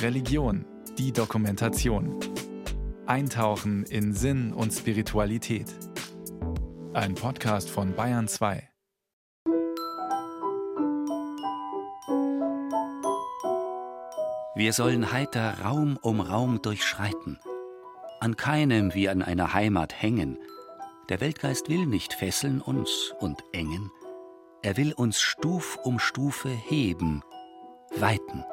Religion, 0.00 0.64
die 0.98 1.12
Dokumentation. 1.12 2.18
Eintauchen 3.06 3.84
in 3.84 4.12
Sinn 4.12 4.52
und 4.52 4.72
Spiritualität. 4.72 5.66
Ein 6.92 7.14
Podcast 7.14 7.70
von 7.70 7.94
Bayern 7.94 8.28
2. 8.28 8.68
Wir 14.54 14.72
sollen 14.72 15.10
heiter 15.12 15.60
Raum 15.64 15.98
um 16.00 16.20
Raum 16.20 16.62
durchschreiten, 16.62 17.38
an 18.20 18.36
keinem 18.36 18.94
wie 18.94 19.08
an 19.08 19.22
einer 19.22 19.54
Heimat 19.54 20.00
hängen. 20.00 20.38
Der 21.08 21.20
Weltgeist 21.20 21.68
will 21.68 21.86
nicht 21.86 22.12
fesseln 22.12 22.60
uns 22.60 23.12
und 23.18 23.42
engen, 23.52 23.90
er 24.62 24.76
will 24.76 24.92
uns 24.92 25.20
Stuf 25.20 25.78
um 25.82 25.98
Stufe 25.98 26.48
heben, 26.48 27.22
weiten. 27.96 28.44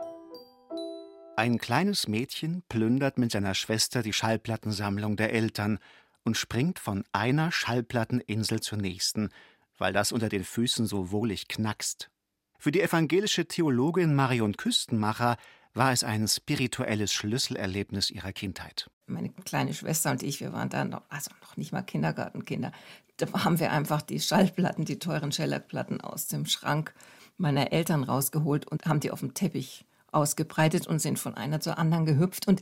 Ein 1.40 1.58
kleines 1.58 2.10
Mädchen 2.10 2.64
plündert 2.68 3.18
mit 3.18 3.32
seiner 3.32 3.54
Schwester 3.54 4.04
die 4.04 4.11
Schallplattensammlung 4.11 5.16
der 5.16 5.32
Eltern 5.32 5.79
und 6.25 6.36
springt 6.36 6.79
von 6.79 7.06
einer 7.14 7.50
Schallplatteninsel 7.54 8.60
zur 8.60 8.78
nächsten, 8.78 9.29
weil 9.78 9.93
das 9.93 10.12
unter 10.12 10.28
den 10.28 10.43
Füßen 10.43 10.86
so 10.86 11.12
wohlig 11.12 11.48
knackst. 11.48 12.10
Für 12.57 12.74
die 12.74 12.82
evangelische 12.82 13.48
Theologin 13.48 14.15
Marion 14.15 14.57
Küstenmacher 14.57 15.38
war 15.74 15.93
es 15.93 16.04
ein 16.04 16.28
spirituelles 16.28 17.14
Schlüsselerlebnis 17.14 18.12
ihrer 18.12 18.34
Kindheit. 18.34 18.90
Meine 19.07 19.29
kleine 19.29 19.74
Schwester 19.74 20.12
und 20.12 20.21
ich, 20.24 20.42
wir 20.42 20.51
waren 20.51 20.68
dann 20.68 20.90
noch, 20.90 21.04
also 21.07 21.32
noch 21.40 21.56
nicht 21.56 21.71
mal 21.71 21.84
Kindergartenkinder. 21.84 22.74
Da 23.15 23.46
haben 23.46 23.62
wir 23.62 23.71
einfach 23.71 24.01
die 24.01 24.20
Schallplatten, 24.20 24.84
die 24.84 25.00
teuren 25.00 25.32
Schellackplatten 25.32 26.01
aus 26.01 26.28
dem 26.28 26.46
Schrank 26.46 26.93
meiner 27.37 27.71
Eltern 27.71 28.04
rausgeholt 28.04 28.68
und 28.68 28.87
haben 28.87 29.00
die 29.00 29.12
auf 29.12 29.21
dem 29.21 29.34
Teppich 29.34 29.86
ausgebreitet 30.12 30.88
und 30.88 31.00
sind 31.00 31.20
von 31.20 31.36
einer 31.36 31.60
zur 31.60 31.78
anderen 31.78 32.06
gehüpft. 32.06 32.48
Und 32.48 32.62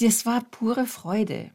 das 0.00 0.26
war 0.26 0.42
pure 0.50 0.86
Freude. 0.86 1.50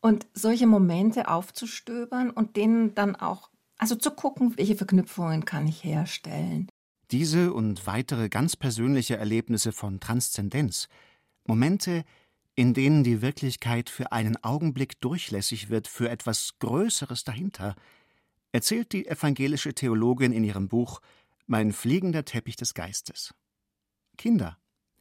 Und 0.00 0.26
solche 0.34 0.66
Momente 0.66 1.28
aufzustöbern 1.28 2.30
und 2.30 2.56
denen 2.56 2.94
dann 2.94 3.16
auch, 3.16 3.50
also 3.78 3.94
zu 3.94 4.10
gucken, 4.10 4.56
welche 4.56 4.76
Verknüpfungen 4.76 5.44
kann 5.44 5.66
ich 5.66 5.82
herstellen. 5.84 6.68
Diese 7.10 7.52
und 7.52 7.86
weitere 7.86 8.28
ganz 8.28 8.56
persönliche 8.56 9.16
Erlebnisse 9.16 9.72
von 9.72 10.00
Transzendenz, 10.00 10.88
Momente, 11.44 12.04
in 12.56 12.74
denen 12.74 13.04
die 13.04 13.22
Wirklichkeit 13.22 13.90
für 13.90 14.12
einen 14.12 14.42
Augenblick 14.42 15.00
durchlässig 15.00 15.68
wird 15.68 15.86
für 15.86 16.08
etwas 16.08 16.58
Größeres 16.58 17.22
dahinter, 17.22 17.76
erzählt 18.52 18.92
die 18.92 19.06
evangelische 19.06 19.74
Theologin 19.74 20.32
in 20.32 20.42
ihrem 20.42 20.68
Buch 20.68 21.00
Mein 21.46 21.72
fliegender 21.72 22.24
Teppich 22.24 22.56
des 22.56 22.74
Geistes. 22.74 23.34
Kinder, 24.16 24.58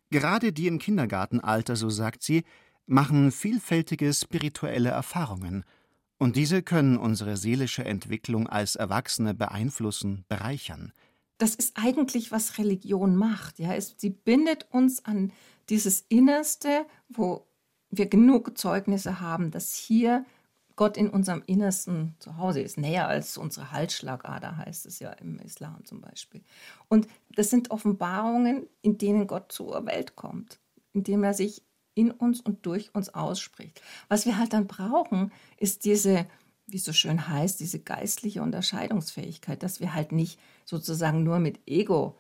Gerade 0.10 0.54
die 0.54 0.68
im 0.68 0.80
Kindergartenalter, 0.80 1.76
so 1.76 1.90
sagt 1.90 2.24
sie, 2.24 2.44
machen 2.86 3.32
vielfältige 3.32 4.14
spirituelle 4.14 4.90
Erfahrungen, 4.90 5.66
und 6.18 6.38
diese 6.38 6.64
können 6.64 6.98
unsere 6.98 7.36
seelische 7.36 7.84
Entwicklung 7.84 8.48
als 8.48 8.76
Erwachsene 8.76 9.34
beeinflussen, 9.34 10.24
bereichern. 10.30 10.94
Das 11.38 11.56
ist 11.56 11.76
eigentlich, 11.76 12.32
was 12.32 12.58
Religion 12.58 13.18
macht. 13.18 13.60
Ja? 13.60 13.80
sie 13.80 14.10
bindet 14.10 14.68
uns 14.72 15.04
an 15.04 15.34
dieses 15.68 16.06
Innerste, 16.08 16.86
wo 17.10 17.46
wir 17.90 18.06
genug 18.06 18.58
Zeugnisse 18.58 19.20
haben, 19.20 19.52
dass 19.52 19.74
hier 19.74 20.26
Gott 20.76 20.98
in 20.98 21.10
unserem 21.10 21.42
Innersten 21.46 22.16
zu 22.20 22.38
Hause 22.38 22.62
ist, 22.62 22.78
näher 22.78 23.08
als 23.08 23.38
unsere 23.38 23.72
Halsschlagader, 23.72 24.58
heißt 24.58 24.86
es 24.86 25.00
ja 25.00 25.12
im 25.12 25.40
Islam 25.40 25.86
zum 25.86 26.02
Beispiel. 26.02 26.42
Und 26.90 27.08
das 27.36 27.50
sind 27.50 27.72
Offenbarungen, 27.72 28.68
in 28.82 28.98
denen 28.98 29.28
Gott 29.28 29.52
zur 29.52 29.86
Welt 29.86 30.16
kommt, 30.16 30.60
indem 30.94 31.24
er 31.24 31.34
sich 31.34 31.64
in 31.94 32.12
uns 32.12 32.42
und 32.42 32.66
durch 32.66 32.94
uns 32.94 33.10
ausspricht. 33.14 33.82
Was 34.10 34.26
wir 34.26 34.38
halt 34.38 34.52
dann 34.52 34.68
brauchen, 34.68 35.32
ist 35.58 35.86
diese, 35.86 36.26
wie 36.68 36.78
es 36.78 36.84
so 36.84 36.92
schön 36.92 37.30
heißt, 37.30 37.60
diese 37.62 37.80
geistliche 37.80 38.42
Unterscheidungsfähigkeit, 38.42 39.64
dass 39.64 39.80
wir 39.80 39.94
halt 39.94 40.12
nicht 40.12 40.38
sozusagen 40.66 41.24
nur 41.24 41.40
mit 41.40 41.60
Ego, 41.66 42.18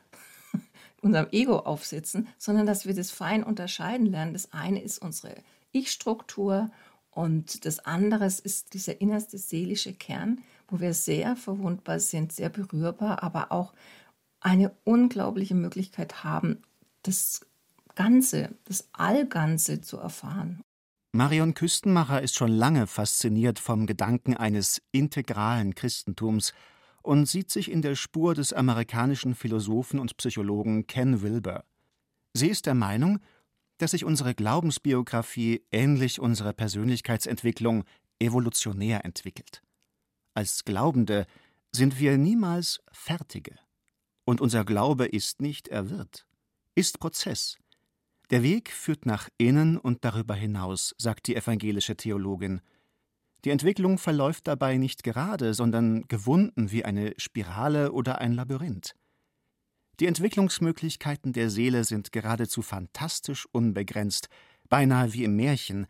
unserem 1.01 1.27
Ego 1.31 1.59
aufsitzen, 1.59 2.29
sondern 2.37 2.65
dass 2.65 2.85
wir 2.85 2.95
das 2.95 3.11
fein 3.11 3.43
unterscheiden 3.43 4.05
lernen. 4.05 4.31
Das 4.31 4.53
eine 4.53 4.81
ist 4.81 4.99
unsere 4.99 5.35
Ich-Struktur 5.73 6.71
und 7.15 7.65
das 7.65 7.79
andere 7.79 8.25
ist 8.25 8.73
dieser 8.73 8.99
innerste 8.99 9.37
seelische 9.37 9.93
Kern, 9.93 10.41
wo 10.67 10.81
wir 10.81 10.93
sehr 10.93 11.37
verwundbar 11.37 12.01
sind, 12.01 12.33
sehr 12.33 12.49
berührbar, 12.49 13.23
aber 13.23 13.53
auch 13.53 13.73
eine 14.41 14.75
unglaubliche 14.83 15.55
Möglichkeit 15.55 16.25
haben, 16.25 16.61
das 17.03 17.45
Ganze, 17.95 18.53
das 18.65 18.89
Allganze 18.91 19.79
zu 19.79 19.97
erfahren. 19.97 20.61
Marion 21.13 21.53
Küstenmacher 21.53 22.21
ist 22.21 22.35
schon 22.35 22.51
lange 22.51 22.85
fasziniert 22.85 23.59
vom 23.59 23.85
Gedanken 23.85 24.35
eines 24.35 24.81
integralen 24.91 25.73
Christentums 25.73 26.53
und 27.01 27.27
sieht 27.27 27.49
sich 27.49 27.71
in 27.71 27.81
der 27.81 27.95
Spur 27.95 28.35
des 28.35 28.51
amerikanischen 28.51 29.35
Philosophen 29.35 29.99
und 29.99 30.17
Psychologen 30.17 30.85
Ken 30.85 31.21
Wilber. 31.21 31.63
Sie 32.33 32.49
ist 32.49 32.65
der 32.65 32.75
Meinung, 32.75 33.21
dass 33.77 33.91
sich 33.91 34.05
unsere 34.05 34.35
Glaubensbiografie 34.35 35.63
ähnlich 35.71 36.19
unserer 36.19 36.53
Persönlichkeitsentwicklung 36.53 37.83
evolutionär 38.19 39.05
entwickelt. 39.05 39.61
Als 40.33 40.65
Glaubende 40.65 41.25
sind 41.71 41.99
wir 41.99 42.17
niemals 42.17 42.81
Fertige. 42.91 43.55
Und 44.25 44.41
unser 44.41 44.65
Glaube 44.65 45.05
ist 45.05 45.41
nicht, 45.41 45.67
er 45.67 45.89
wird, 45.89 46.25
ist 46.73 46.99
Prozess. 46.99 47.57
Der 48.31 48.41
Weg 48.41 48.71
führt 48.71 49.05
nach 49.05 49.29
innen 49.37 49.77
und 49.77 50.03
darüber 50.03 50.33
hinaus, 50.33 50.95
sagt 50.97 51.27
die 51.27 51.35
evangelische 51.35 51.95
Theologin. 51.95 52.61
Die 53.43 53.51
Entwicklung 53.51 53.99
verläuft 53.99 54.47
dabei 54.47 54.77
nicht 54.77 55.03
gerade, 55.03 55.53
sondern 55.53 56.07
gewunden 56.07 56.71
wie 56.71 56.83
eine 56.83 57.13
Spirale 57.17 57.91
oder 57.91 58.19
ein 58.19 58.33
Labyrinth. 58.33 58.95
Die 59.99 60.07
Entwicklungsmöglichkeiten 60.07 61.31
der 61.31 61.49
Seele 61.49 61.85
sind 61.85 62.11
geradezu 62.11 62.61
fantastisch 62.61 63.47
unbegrenzt, 63.51 64.27
beinahe 64.67 65.13
wie 65.13 65.23
im 65.23 65.37
Märchen, 65.37 65.87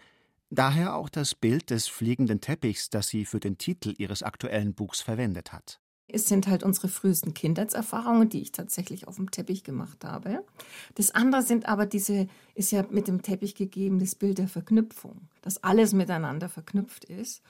daher 0.52 0.96
auch 0.96 1.10
das 1.10 1.34
Bild 1.34 1.72
des 1.72 1.88
fliegenden 1.88 2.40
Teppichs, 2.40 2.90
das 2.90 3.08
sie 3.08 3.26
für 3.26 3.40
den 3.40 3.58
Titel 3.58 3.96
ihres 3.98 4.22
aktuellen 4.22 4.76
Buchs 4.76 5.02
verwendet 5.02 5.54
hat. 5.54 5.80
Es 6.08 6.28
sind 6.28 6.48
halt 6.48 6.64
unsere 6.64 6.88
frühesten 6.88 7.34
Kindheitserfahrungen, 7.34 8.30
die 8.30 8.42
ich 8.42 8.52
tatsächlich 8.52 9.08
auf 9.08 9.16
dem 9.16 9.32
Teppich 9.32 9.64
gemacht 9.64 10.06
habe. 10.06 10.46
Das 10.94 11.10
andere 11.12 11.42
sind 11.42 11.68
aber 11.68 11.88
diese, 11.88 12.28
ist 12.54 12.72
ja 12.72 12.86
mit 12.92 13.08
dem 13.08 13.24
Teppich 13.24 13.56
gegeben, 13.56 13.98
das 13.98 14.14
Bild 14.14 14.38
der 14.38 14.48
Verknüpfung, 14.48 15.30
dass 15.42 15.64
alles 15.64 15.94
miteinander 15.94 16.48
verknüpft 16.48 17.06
ist. 17.06 17.42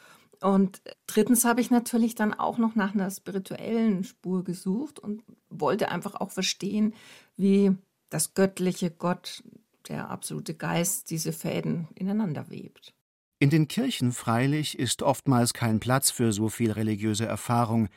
Und 0.45 0.83
drittens 1.07 1.43
habe 1.43 1.59
ich 1.59 1.71
natürlich 1.71 2.13
dann 2.13 2.31
auch 2.31 2.59
noch 2.59 2.75
nach 2.75 2.93
einer 2.93 3.09
spirituellen 3.09 4.03
Spur 4.03 4.43
gesucht 4.43 4.99
und 4.99 5.23
wollte 5.49 5.89
einfach 5.89 6.13
auch 6.13 6.29
verstehen, 6.29 6.93
wie 7.35 7.75
das 8.11 8.35
göttliche 8.35 8.91
Gott, 8.91 9.41
der 9.87 10.11
absolute 10.11 10.53
Geist, 10.53 11.09
diese 11.09 11.33
Fäden 11.33 11.87
ineinander 11.95 12.51
webt. 12.51 12.93
In 13.39 13.49
den 13.49 13.67
Kirchen 13.67 14.11
freilich 14.11 14.77
ist 14.77 15.01
oftmals 15.01 15.55
kein 15.55 15.79
Platz 15.79 16.11
für 16.11 16.31
so 16.31 16.47
viel 16.47 16.71
religiöse 16.71 17.25
Erfahrung. 17.25 17.89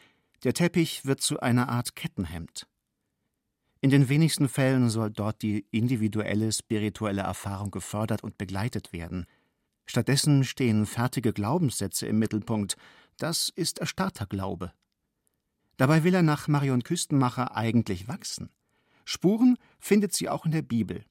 Der 0.43 0.55
Teppich 0.55 1.05
wird 1.05 1.21
zu 1.21 1.41
einer 1.41 1.69
Art 1.69 1.97
Kettenhemd. 1.97 2.67
In 3.83 3.91
den 3.91 4.09
wenigsten 4.09 4.49
Fällen 4.49 4.89
soll 4.89 5.11
dort 5.11 5.43
die 5.43 5.67
individuelle 5.71 6.51
spirituelle 6.51 7.23
Erfahrung 7.23 7.71
gefördert 7.71 8.25
und 8.25 8.39
begleitet 8.39 8.95
werden– 8.95 9.27
Stattdessen 9.89 10.45
stehen 10.45 10.85
fertige 10.85 11.33
Glaubenssätze 11.33 12.07
im 12.07 12.19
Mittelpunkt. 12.19 12.77
Das 13.17 13.49
ist 13.49 13.79
erstarrter 13.79 14.27
Glaube. 14.27 14.73
Dabei 15.79 16.05
will 16.05 16.15
er 16.15 16.23
nach 16.23 16.47
Marion 16.47 16.83
Küstenmacher 16.83 17.57
eigentlich 17.57 18.07
wachsen. 18.07 18.51
Spuren 19.07 19.57
findet 19.81 20.13
sie 20.13 20.29
auch 20.29 20.45
in 20.45 20.53
der 20.53 20.63
Bibel. 20.63 21.05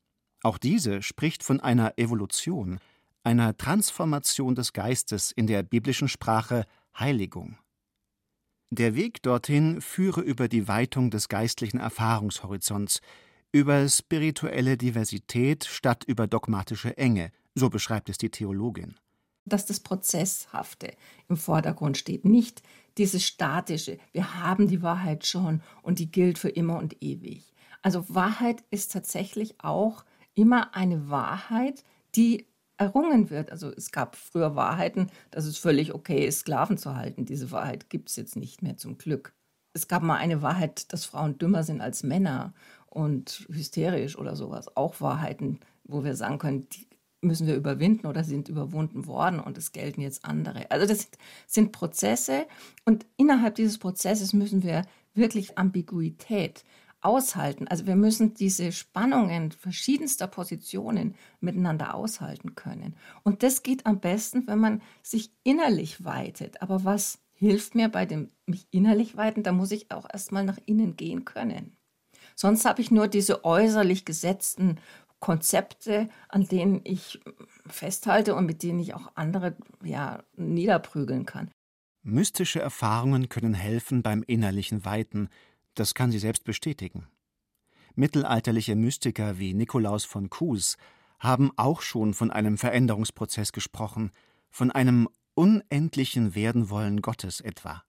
Auch 0.44 0.60
diese 0.60 1.02
spricht 1.02 1.44
von 1.44 1.60
einer 1.60 1.98
Evolution, 1.98 2.80
einer 3.24 3.58
Transformation 3.58 4.54
des 4.54 4.74
Geistes 4.74 5.32
in 5.32 5.48
der 5.48 5.64
biblischen 5.64 6.08
Sprache 6.08 6.66
Heiligung. 6.98 7.58
Der 8.70 8.94
Weg 8.94 9.24
dorthin 9.24 9.82
führe 9.82 10.22
über 10.22 10.48
die 10.48 10.68
Weitung 10.68 11.10
des 11.10 11.30
geistlichen 11.30 11.80
Erfahrungshorizonts, 11.80 13.00
über 13.52 13.88
spirituelle 13.90 14.78
Diversität 14.78 15.66
statt 15.66 16.04
über 16.06 16.28
dogmatische 16.28 16.96
Enge, 16.98 17.32
so 17.58 17.70
beschreibt 17.70 18.10
es 18.10 18.18
die 18.18 18.30
Theologin. 18.30 18.96
Dass 19.46 19.66
das 19.66 19.80
Prozesshafte 19.80 20.94
im 21.30 21.38
Vordergrund 21.38 21.98
steht, 21.98 22.26
nicht 22.26 22.62
dieses 22.98 23.24
Statische. 23.24 23.98
Wir 24.12 24.36
haben 24.42 24.68
die 24.68 24.82
Wahrheit 24.82 25.26
schon 25.26 25.62
und 25.82 26.00
die 26.00 26.12
gilt 26.12 26.38
für 26.38 26.50
immer 26.50 26.78
und 26.78 27.02
ewig. 27.02 27.54
Also 27.82 28.06
Wahrheit 28.14 28.64
ist 28.72 28.92
tatsächlich 28.92 29.56
auch 29.60 30.04
immer 30.34 30.76
eine 30.76 31.10
Wahrheit, 31.10 31.84
die 32.16 32.48
errungen 32.78 33.30
wird. 33.30 33.52
Also 33.52 33.72
es 33.72 33.92
gab 33.92 34.16
früher 34.16 34.56
Wahrheiten, 34.56 35.10
dass 35.32 35.46
es 35.46 35.58
völlig 35.58 35.94
okay 35.94 36.26
ist, 36.26 36.40
Sklaven 36.40 36.78
zu 36.78 36.96
halten. 36.96 37.26
Diese 37.26 37.52
Wahrheit 37.52 37.90
gibt 37.90 38.10
es 38.10 38.16
jetzt 38.16 38.36
nicht 38.36 38.62
mehr 38.62 38.78
zum 38.78 38.98
Glück. 38.98 39.34
Es 39.74 39.88
gab 39.88 40.04
mal 40.04 40.18
eine 40.18 40.42
Wahrheit, 40.42 40.92
dass 40.92 41.06
Frauen 41.06 41.38
dümmer 41.38 41.64
sind 41.64 41.82
als 41.82 42.04
Männer 42.04 42.54
und 42.88 43.46
hysterisch 43.50 44.18
oder 44.18 44.36
sowas. 44.36 44.76
Auch 44.76 45.02
Wahrheiten, 45.02 45.60
wo 45.84 46.04
wir 46.04 46.16
sagen 46.16 46.40
können, 46.40 46.68
die 46.70 46.87
müssen 47.22 47.48
wir 47.48 47.56
überwinden 47.56 48.08
oder 48.08 48.24
sind 48.24 48.50
überwunden 48.50 49.08
worden 49.08 49.40
und 49.40 49.58
es 49.58 49.72
gelten 49.72 50.02
jetzt 50.02 50.24
andere. 50.26 50.70
Also 50.72 50.86
das 50.86 51.10
sind 51.48 51.72
Prozesse 51.72 52.46
und 52.86 53.06
innerhalb 53.18 53.56
dieses 53.56 53.78
Prozesses 53.78 54.34
müssen 54.34 54.64
wir 54.64 54.84
wirklich 55.14 55.58
Ambiguität 55.58 56.64
aushalten. 57.02 57.68
Also 57.68 57.88
wir 57.88 57.96
müssen 57.96 58.34
diese 58.34 58.72
Spannungen 58.72 59.52
verschiedenster 59.52 60.28
Positionen 60.28 61.16
miteinander 61.40 61.96
aushalten 61.96 62.56
können. 62.56 62.96
Und 63.24 63.44
das 63.44 63.64
geht 63.64 63.86
am 63.86 64.00
besten, 64.00 64.48
wenn 64.48 64.60
man 64.60 64.82
sich 65.04 65.32
innerlich 65.44 66.04
weitet. 66.04 66.62
Aber 66.62 66.84
was 66.84 67.20
hilft 67.34 67.76
mir 67.76 67.90
bei 67.90 68.06
dem 68.06 68.30
mich 68.46 68.68
innerlich 68.72 69.16
weiten? 69.16 69.44
Da 69.44 69.52
muss 69.52 69.72
ich 69.72 69.92
auch 69.92 70.08
erstmal 70.12 70.44
nach 70.44 70.58
innen 70.66 70.96
gehen 70.96 71.24
können. 71.24 71.78
Sonst 72.36 72.66
habe 72.66 72.82
ich 72.82 72.92
nur 72.92 73.08
diese 73.08 73.46
äußerlich 73.46 74.06
gesetzten 74.06 74.78
Konzepte, 75.20 76.10
an 76.30 76.48
denen 76.48 76.82
ich 76.84 77.20
festhalte 77.66 78.36
und 78.36 78.46
mit 78.46 78.64
denen 78.64 78.80
ich 78.80 78.94
auch 78.94 79.12
andere 79.16 79.56
ja, 79.84 80.24
niederprügeln 80.36 81.26
kann. 81.26 81.50
Mystische 82.04 82.62
Erfahrungen 82.62 83.28
können 83.28 83.54
helfen 83.54 84.02
beim 84.02 84.24
innerlichen 84.24 84.86
Weiten, 84.86 85.30
das 85.76 85.94
kann 85.94 86.12
sie 86.12 86.20
selbst 86.20 86.44
bestätigen. 86.44 87.08
Mittelalterliche 87.96 88.76
Mystiker 88.76 89.40
wie 89.40 89.54
Nikolaus 89.54 90.06
von 90.06 90.30
Kues 90.30 90.78
haben 91.20 91.52
auch 91.56 91.82
schon 91.82 92.14
von 92.14 92.32
einem 92.32 92.58
Veränderungsprozess 92.58 93.52
gesprochen, 93.52 94.12
von 94.52 94.72
einem 94.72 95.10
unendlichen 95.34 96.36
Werdenwollen 96.36 97.02
Gottes 97.02 97.42
etwa. 97.42 97.84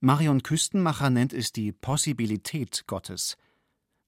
Marion 0.00 0.42
Küstenmacher 0.42 1.10
nennt 1.10 1.32
es 1.32 1.52
die 1.52 1.72
Possibilität 1.72 2.84
Gottes. 2.86 3.36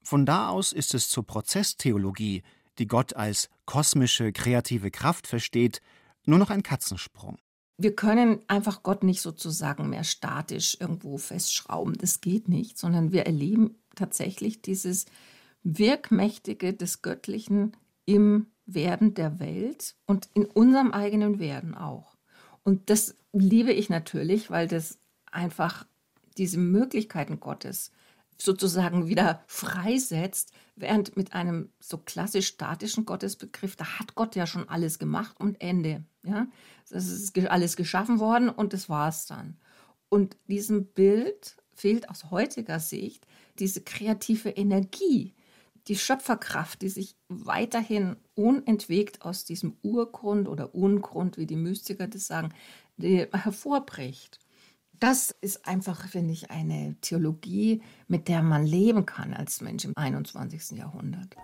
Von 0.03 0.27
da 0.27 0.49
aus 0.49 0.73
ist 0.73 0.95
es 0.95 1.09
zur 1.09 1.27
Prozesstheologie, 1.27 2.43
die 2.79 2.87
Gott 2.87 3.15
als 3.15 3.49
kosmische 3.67 4.33
kreative 4.33 4.91
Kraft 4.91 5.27
versteht, 5.27 5.81
nur 6.25 6.39
noch 6.39 6.51
ein 6.51 6.63
Katzensprung. 6.63 7.39
Wir 7.77 7.97
können 7.97 8.41
einfach 8.47 8.83
Gott 8.83 9.05
nicht 9.05 9.23
sozusagen 9.23 9.89
mehr 9.89 10.05
statisch 10.05 10.77
irgendwo 10.81 11.17
festschrauben. 11.17 11.97
Das 11.97 12.21
geht 12.21 12.49
nicht, 12.49 12.77
sondern 12.77 13.13
wir 13.13 13.25
erleben 13.25 13.77
tatsächlich 13.95 14.61
dieses 14.61 15.07
Wirkmächtige 15.63 16.75
des 16.75 17.03
Göttlichen 17.03 17.77
im 18.05 18.47
Werden 18.67 19.15
der 19.15 19.41
Welt 19.41 19.95
und 20.07 20.29
in 20.35 20.45
unserem 20.45 20.93
eigenen 20.93 21.39
Werden 21.39 21.75
auch. 21.75 22.17
Und 22.65 22.91
das 22.91 23.17
liebe 23.33 23.73
ich 23.73 23.89
natürlich, 23.89 24.51
weil 24.51 24.69
das 24.69 24.99
einfach 25.31 25.87
diese 26.37 26.59
Möglichkeiten 26.59 27.41
Gottes 27.41 27.93
sozusagen 28.41 29.07
wieder 29.07 29.43
freisetzt, 29.47 30.53
während 30.77 31.17
mit 31.17 31.33
einem 31.35 31.71
so 31.79 31.99
klassisch 31.99 32.49
statischen 32.49 33.05
Gottesbegriff, 33.05 33.77
da 33.77 33.99
hat 33.99 34.15
Gott 34.15 34.37
ja 34.37 34.47
schon 34.47 34.69
alles 34.69 34.99
gemacht 34.99 35.37
und 35.39 35.61
Ende. 35.61 36.05
Ja? 36.23 36.47
Das 36.89 37.07
ist 37.07 37.39
alles 37.39 37.77
geschaffen 37.77 38.19
worden 38.19 38.49
und 38.49 38.73
das 38.73 38.89
war 38.89 39.09
es 39.09 39.27
dann. 39.27 39.59
Und 40.09 40.37
diesem 40.49 40.87
Bild 40.87 41.57
fehlt 41.75 42.09
aus 42.11 42.31
heutiger 42.31 42.81
Sicht 42.81 43.27
diese 43.59 43.83
kreative 43.83 44.51
Energie, 44.51 45.35
die 45.87 45.97
Schöpferkraft, 45.97 46.83
die 46.83 46.89
sich 46.89 47.17
weiterhin 47.29 48.17
unentwegt 48.35 49.23
aus 49.23 49.45
diesem 49.45 49.77
Urgrund 49.83 50.49
oder 50.49 50.75
Ungrund, 50.75 51.37
wie 51.37 51.47
die 51.47 51.57
Mystiker 51.57 52.07
das 52.07 52.27
sagen, 52.27 52.53
hervorbricht 52.99 54.41
das 55.01 55.35
ist 55.41 55.67
einfach, 55.67 56.07
finde 56.09 56.33
ich, 56.33 56.51
eine 56.51 56.95
Theologie, 57.01 57.83
mit 58.07 58.29
der 58.29 58.43
man 58.43 58.65
leben 58.65 59.07
kann 59.07 59.33
als 59.33 59.61
Mensch 59.63 59.85
im 59.85 59.97
21. 59.97 60.79
Jahrhundert. 60.79 61.37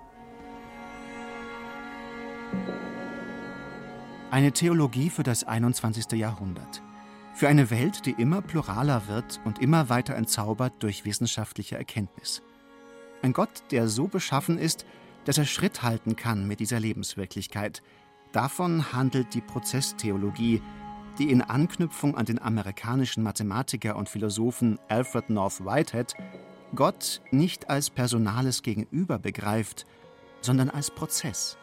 Eine 4.31 4.53
Theologie 4.53 5.09
für 5.09 5.23
das 5.23 5.45
21. 5.45 6.13
Jahrhundert. 6.13 6.83
Für 7.35 7.49
eine 7.49 7.71
Welt, 7.71 8.05
die 8.07 8.13
immer 8.13 8.43
pluraler 8.43 9.09
wird 9.09 9.41
und 9.45 9.61
immer 9.61 9.89
weiter 9.89 10.15
entzaubert 10.15 10.75
durch 10.81 11.05
wissenschaftliche 11.05 11.77
Erkenntnis. 11.77 12.43
Ein 13.23 13.33
Gott, 13.33 13.65
der 13.71 13.89
so 13.89 14.07
beschaffen 14.07 14.59
ist, 14.59 14.85
dass 15.25 15.39
er 15.39 15.45
Schritt 15.47 15.83
halten 15.83 16.17
kann 16.17 16.47
mit 16.47 16.61
dieser 16.61 16.79
Lebenswirklichkeit. 16.79 17.83
Davon 18.33 18.93
handelt 18.93 19.35
die 19.35 19.41
Prozesstheologie, 19.41 20.61
die 21.19 21.31
in 21.31 21.43
Anknüpfung 21.43 22.17
an 22.17 22.27
den 22.27 22.41
amerikanischen 22.41 23.23
Mathematiker 23.23 23.97
und 23.97 24.09
Philosophen 24.09 24.79
Alfred 24.89 25.31
North 25.31 25.65
Whitehead 25.65 26.15
Gott 26.75 27.23
nicht 27.31 27.71
als 27.71 27.91
personales 27.91 28.63
Gegenüber 28.63 29.19
begreift, 29.19 29.87
sondern 30.41 30.71
als 30.71 30.91
Prozess. 30.91 31.57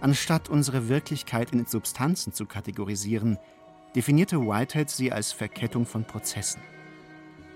Anstatt 0.00 0.48
unsere 0.48 0.88
Wirklichkeit 0.88 1.52
in 1.52 1.66
Substanzen 1.66 2.32
zu 2.32 2.46
kategorisieren, 2.46 3.38
definierte 3.94 4.40
Whitehead 4.40 4.88
sie 4.88 5.12
als 5.12 5.32
Verkettung 5.32 5.84
von 5.84 6.04
Prozessen. 6.04 6.62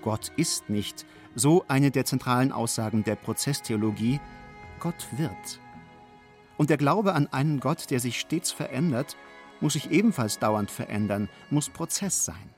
Gott 0.01 0.31
ist 0.35 0.69
nicht, 0.69 1.05
so 1.33 1.65
eine 1.67 1.91
der 1.91 2.05
zentralen 2.05 2.51
Aussagen 2.51 3.03
der 3.03 3.15
Prozesstheologie, 3.15 4.19
Gott 4.79 5.07
wird. 5.17 5.59
Und 6.57 6.69
der 6.69 6.77
Glaube 6.77 7.13
an 7.13 7.27
einen 7.27 7.59
Gott, 7.59 7.89
der 7.89 7.99
sich 7.99 8.19
stets 8.19 8.51
verändert, 8.51 9.17
muss 9.65 9.73
sich 9.73 9.89
ebenfalls 9.89 10.37
dauernd 10.37 10.69
verändern, 10.69 11.27
muss 11.49 11.71
Prozess 11.71 12.23
sein. 12.23 12.51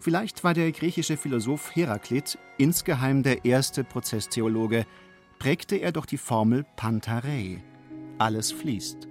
Vielleicht 0.00 0.42
war 0.42 0.52
der 0.52 0.72
griechische 0.72 1.16
Philosoph 1.16 1.76
Heraklit 1.76 2.38
insgeheim 2.58 3.22
der 3.22 3.44
erste 3.44 3.84
Prozesstheologe, 3.84 4.84
prägte 5.38 5.76
er 5.76 5.92
doch 5.92 6.06
die 6.06 6.18
Formel 6.18 6.66
Pantarei. 6.74 7.62
Alles 8.18 8.50
fließt. 8.50 9.06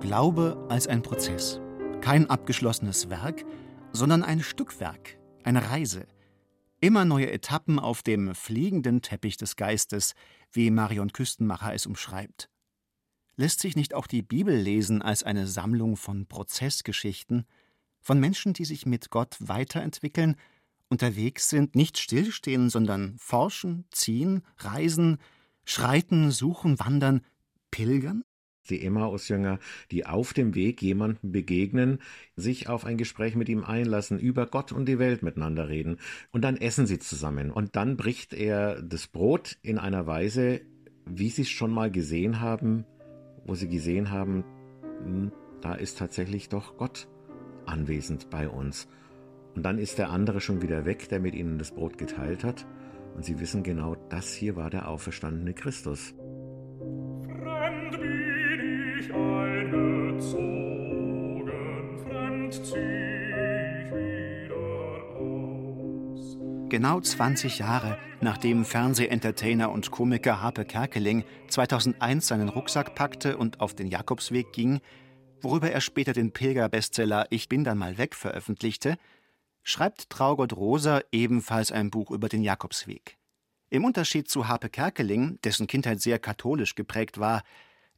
Glaube 0.00 0.62
als 0.68 0.88
ein 0.88 1.00
Prozess. 1.00 1.58
Kein 2.02 2.28
abgeschlossenes 2.28 3.08
Werk, 3.08 3.46
sondern 3.92 4.22
ein 4.22 4.40
Stückwerk, 4.40 5.16
eine 5.42 5.70
Reise. 5.70 6.06
Immer 6.84 7.04
neue 7.04 7.30
Etappen 7.30 7.78
auf 7.78 8.02
dem 8.02 8.34
fliegenden 8.34 9.02
Teppich 9.02 9.36
des 9.36 9.54
Geistes, 9.54 10.14
wie 10.52 10.70
Marion 10.70 11.12
Küstenmacher 11.12 11.74
es 11.74 11.86
umschreibt. 11.86 12.48
Lässt 13.36 13.60
sich 13.60 13.76
nicht 13.76 13.94
auch 13.94 14.06
die 14.06 14.22
Bibel 14.22 14.54
lesen 14.54 15.02
als 15.02 15.22
eine 15.22 15.46
Sammlung 15.46 15.96
von 15.96 16.26
Prozessgeschichten, 16.26 17.46
von 18.00 18.20
Menschen, 18.20 18.52
die 18.52 18.64
sich 18.64 18.84
mit 18.84 19.10
Gott 19.10 19.36
weiterentwickeln, 19.40 20.36
unterwegs 20.88 21.48
sind, 21.48 21.74
nicht 21.74 21.96
stillstehen, 21.96 22.68
sondern 22.68 23.16
forschen, 23.18 23.86
ziehen, 23.90 24.42
reisen, 24.58 25.18
schreiten, 25.64 26.30
suchen, 26.30 26.78
wandern, 26.78 27.24
pilgern? 27.70 28.24
Die 28.70 28.84
Emmaus-Jünger, 28.84 29.58
die 29.90 30.06
auf 30.06 30.32
dem 30.32 30.54
Weg 30.54 30.82
jemandem 30.82 31.32
begegnen, 31.32 31.98
sich 32.36 32.68
auf 32.68 32.84
ein 32.84 32.96
Gespräch 32.96 33.34
mit 33.34 33.48
ihm 33.48 33.64
einlassen, 33.64 34.18
über 34.18 34.46
Gott 34.46 34.72
und 34.72 34.86
die 34.86 34.98
Welt 34.98 35.22
miteinander 35.22 35.68
reden. 35.68 35.98
Und 36.30 36.42
dann 36.42 36.56
essen 36.56 36.86
sie 36.86 36.98
zusammen. 36.98 37.50
Und 37.50 37.76
dann 37.76 37.96
bricht 37.96 38.34
er 38.34 38.82
das 38.82 39.06
Brot 39.06 39.58
in 39.62 39.78
einer 39.78 40.06
Weise, 40.06 40.60
wie 41.06 41.30
sie 41.30 41.42
es 41.42 41.50
schon 41.50 41.72
mal 41.72 41.90
gesehen 41.90 42.40
haben, 42.40 42.84
wo 43.44 43.54
sie 43.54 43.68
gesehen 43.68 44.10
haben, 44.10 44.44
hm, 45.04 45.32
da 45.60 45.74
ist 45.74 45.98
tatsächlich 45.98 46.48
doch 46.48 46.76
Gott 46.76 47.08
anwesend 47.66 48.30
bei 48.30 48.48
uns. 48.48 48.88
Und 49.54 49.64
dann 49.64 49.78
ist 49.78 49.98
der 49.98 50.10
andere 50.10 50.40
schon 50.40 50.62
wieder 50.62 50.84
weg, 50.84 51.08
der 51.08 51.20
mit 51.20 51.34
ihnen 51.34 51.58
das 51.58 51.72
Brot 51.72 51.98
geteilt 51.98 52.44
hat. 52.44 52.66
Und 53.14 53.24
sie 53.24 53.38
wissen 53.38 53.62
genau, 53.62 53.96
das 54.08 54.32
hier 54.32 54.56
war 54.56 54.70
der 54.70 54.88
auferstandene 54.88 55.52
Christus. 55.52 56.14
Genau 66.68 67.00
20 67.00 67.58
Jahre 67.58 67.98
nachdem 68.22 68.64
Fernsehentertainer 68.64 69.70
und 69.70 69.90
Komiker 69.90 70.40
Harpe 70.40 70.64
Kerkeling 70.64 71.24
2001 71.48 72.28
seinen 72.28 72.48
Rucksack 72.48 72.94
packte 72.94 73.36
und 73.36 73.60
auf 73.60 73.74
den 73.74 73.88
Jakobsweg 73.88 74.52
ging, 74.52 74.80
worüber 75.40 75.70
er 75.70 75.80
später 75.80 76.12
den 76.12 76.32
Pilgerbestseller 76.32 77.26
Ich 77.30 77.48
bin 77.48 77.64
dann 77.64 77.78
mal 77.78 77.98
weg 77.98 78.14
veröffentlichte, 78.14 78.96
schreibt 79.64 80.08
Traugott 80.08 80.52
Rosa 80.54 81.00
ebenfalls 81.10 81.72
ein 81.72 81.90
Buch 81.90 82.10
über 82.10 82.28
den 82.28 82.42
Jakobsweg. 82.42 83.18
Im 83.70 83.84
Unterschied 83.84 84.28
zu 84.28 84.48
Harpe 84.48 84.68
Kerkeling, 84.68 85.38
dessen 85.42 85.66
Kindheit 85.66 86.00
sehr 86.00 86.18
katholisch 86.18 86.74
geprägt 86.74 87.18
war, 87.18 87.42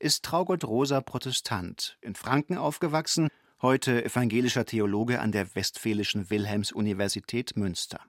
ist 0.04 0.22
Traugott 0.22 0.64
Rosa 0.64 1.00
Protestant, 1.00 1.96
in 2.02 2.14
Franken 2.14 2.58
aufgewachsen, 2.58 3.28
heute 3.62 4.04
evangelischer 4.04 4.66
Theologe 4.66 5.18
an 5.18 5.32
der 5.32 5.54
Westfälischen 5.54 6.28
Wilhelms-Universität 6.28 7.56
Münster. 7.56 8.00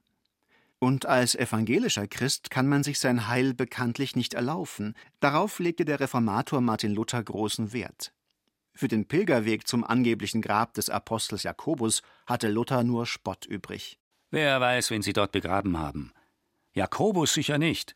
Und 0.77 1.05
als 1.05 1.35
evangelischer 1.35 2.05
Christ 2.05 2.49
kann 2.49 2.67
man 2.67 2.83
sich 2.83 2.99
sein 2.99 3.29
Heil 3.29 3.53
bekanntlich 3.53 4.17
nicht 4.17 4.33
erlaufen. 4.33 4.93
Darauf 5.21 5.59
legte 5.59 5.85
der 5.85 6.01
Reformator 6.01 6.59
Martin 6.59 6.93
Luther 6.93 7.23
großen 7.23 7.71
Wert. 7.71 8.11
Für 8.73 8.89
den 8.89 9.07
Pilgerweg 9.07 9.65
zum 9.65 9.85
angeblichen 9.85 10.41
Grab 10.41 10.73
des 10.73 10.89
Apostels 10.89 11.43
Jakobus 11.43 12.01
hatte 12.27 12.49
Luther 12.49 12.83
nur 12.83 13.05
Spott 13.05 13.45
übrig. 13.45 13.97
Wer 14.31 14.59
weiß, 14.59 14.91
wen 14.91 15.01
sie 15.01 15.13
dort 15.13 15.31
begraben 15.31 15.77
haben. 15.77 16.11
Jakobus 16.73 17.33
sicher 17.33 17.57
nicht. 17.57 17.95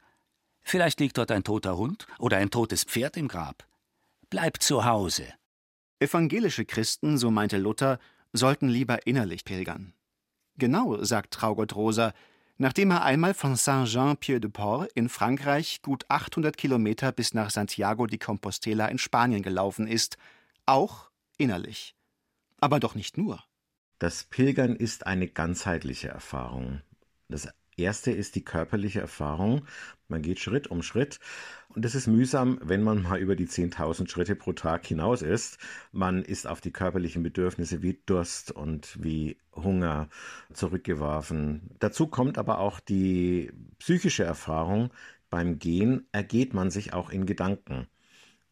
Vielleicht 0.62 1.02
liegt 1.02 1.18
dort 1.18 1.32
ein 1.32 1.44
toter 1.44 1.76
Hund 1.76 2.08
oder 2.18 2.38
ein 2.38 2.50
totes 2.50 2.86
Pferd 2.86 3.18
im 3.18 3.28
Grab. 3.28 3.66
Bleib 4.30 4.62
zu 4.62 4.86
Hause. 4.86 5.26
Evangelische 6.00 6.64
Christen, 6.64 7.18
so 7.18 7.32
meinte 7.32 7.58
Luther, 7.58 7.98
sollten 8.32 8.70
lieber 8.70 9.08
innerlich 9.08 9.44
pilgern. 9.44 9.94
Genau, 10.56 11.04
sagt 11.04 11.34
Traugott 11.34 11.76
Rosa, 11.76 12.14
nachdem 12.60 12.92
er 12.92 13.04
einmal 13.04 13.34
von 13.34 13.56
Saint-Jean-Pied-de-Port 13.56 14.92
in 14.94 15.10
Frankreich 15.10 15.82
gut 15.82 16.06
800 16.10 16.58
Kilometer 16.58 17.12
bis 17.12 17.34
nach 17.34 17.50
Santiago 17.50 18.06
de 18.06 18.20
Compostela 18.20 18.86
in 18.88 19.00
Spanien 19.00 19.42
gelaufen 19.42 19.88
ist, 19.88 20.18
auch 20.68 21.10
innerlich. 21.38 21.96
Aber 22.60 22.80
doch 22.80 22.94
nicht 22.94 23.18
nur. 23.18 23.44
Das 23.98 24.26
Pilgern 24.26 24.76
ist 24.76 25.08
eine 25.08 25.28
ganzheitliche 25.28 26.10
Erfahrung. 26.10 26.82
Das 27.30 27.50
erste 27.82 28.12
ist 28.12 28.36
die 28.36 28.44
körperliche 28.44 29.00
Erfahrung. 29.00 29.66
Man 30.08 30.22
geht 30.22 30.40
Schritt 30.40 30.68
um 30.68 30.82
Schritt 30.82 31.20
und 31.70 31.86
es 31.86 31.96
ist 31.96 32.08
mühsam, 32.08 32.60
wenn 32.64 32.82
man 32.84 33.04
mal 33.04 33.20
über 33.20 33.36
die 33.36 33.48
10.000 33.48 34.10
Schritte 34.10 34.36
pro 34.36 34.54
Tag 34.54 34.86
hinaus 34.86 35.22
ist. 35.22 35.58
Man 35.92 36.24
ist 36.24 36.48
auf 36.48 36.62
die 36.62 36.72
körperlichen 36.72 37.24
Bedürfnisse 37.24 37.82
wie 37.82 38.00
Durst 38.06 38.52
und 38.52 38.98
wie 39.04 39.38
Hunger 39.56 40.10
zurückgeworfen. 40.54 41.70
Dazu 41.80 42.08
kommt 42.08 42.38
aber 42.38 42.60
auch 42.60 42.80
die 42.80 43.52
psychische 43.78 44.24
Erfahrung. 44.24 44.92
Beim 45.30 45.60
Gehen 45.60 46.08
ergeht 46.12 46.54
man 46.54 46.72
sich 46.72 46.94
auch 46.94 47.12
in 47.12 47.26
Gedanken. 47.26 47.88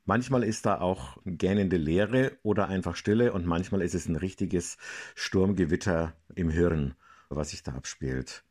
Manchmal 0.05 0.43
ist 0.43 0.65
da 0.65 0.79
auch 0.79 1.17
gähnende 1.25 1.75
Leere 1.75 2.37
oder 2.41 2.69
einfach 2.69 2.95
Stille 2.95 3.33
und 3.33 3.45
manchmal 3.45 3.81
ist 3.81 3.93
es 3.93 4.07
ein 4.07 4.15
richtiges 4.15 4.77
Sturmgewitter 5.15 6.13
im 6.33 6.49
Hirn, 6.49 6.95
was 7.27 7.49
sich 7.49 7.61
da 7.61 7.73
abspielt. 7.73 8.45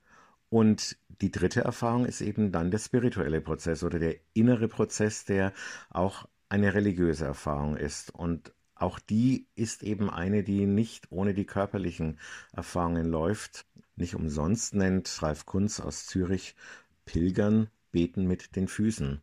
Und 0.49 0.97
die 1.21 1.31
dritte 1.31 1.63
Erfahrung 1.63 2.07
ist 2.07 2.21
eben 2.21 2.53
dann 2.53 2.71
der 2.71 2.79
spirituelle 2.79 3.41
Prozess 3.41 3.83
oder 3.83 3.99
der 3.99 4.17
innere 4.35 4.69
Prozess, 4.69 5.25
der 5.25 5.53
auch 5.91 6.29
eine 6.49 6.75
religiöse 6.75 7.25
Erfahrung 7.25 7.77
ist. 7.77 8.11
Und 8.15 8.53
auch 8.75 8.99
die 8.99 9.47
ist 9.55 9.83
eben 9.83 10.11
eine, 10.11 10.43
die 10.43 10.67
nicht 10.67 11.11
ohne 11.11 11.35
die 11.35 11.47
körperlichen 11.47 12.19
Erfahrungen 12.53 13.07
läuft. 13.07 13.67
Nicht 13.97 14.15
umsonst 14.15 14.75
nennt 14.75 15.23
Ralf 15.23 15.47
Kunz 15.47 15.81
aus 15.81 16.07
Zürich 16.07 16.55
Pilgern 17.07 17.69
beten 17.91 18.27
mit 18.27 18.57
den 18.57 18.69
Füßen. 18.69 19.23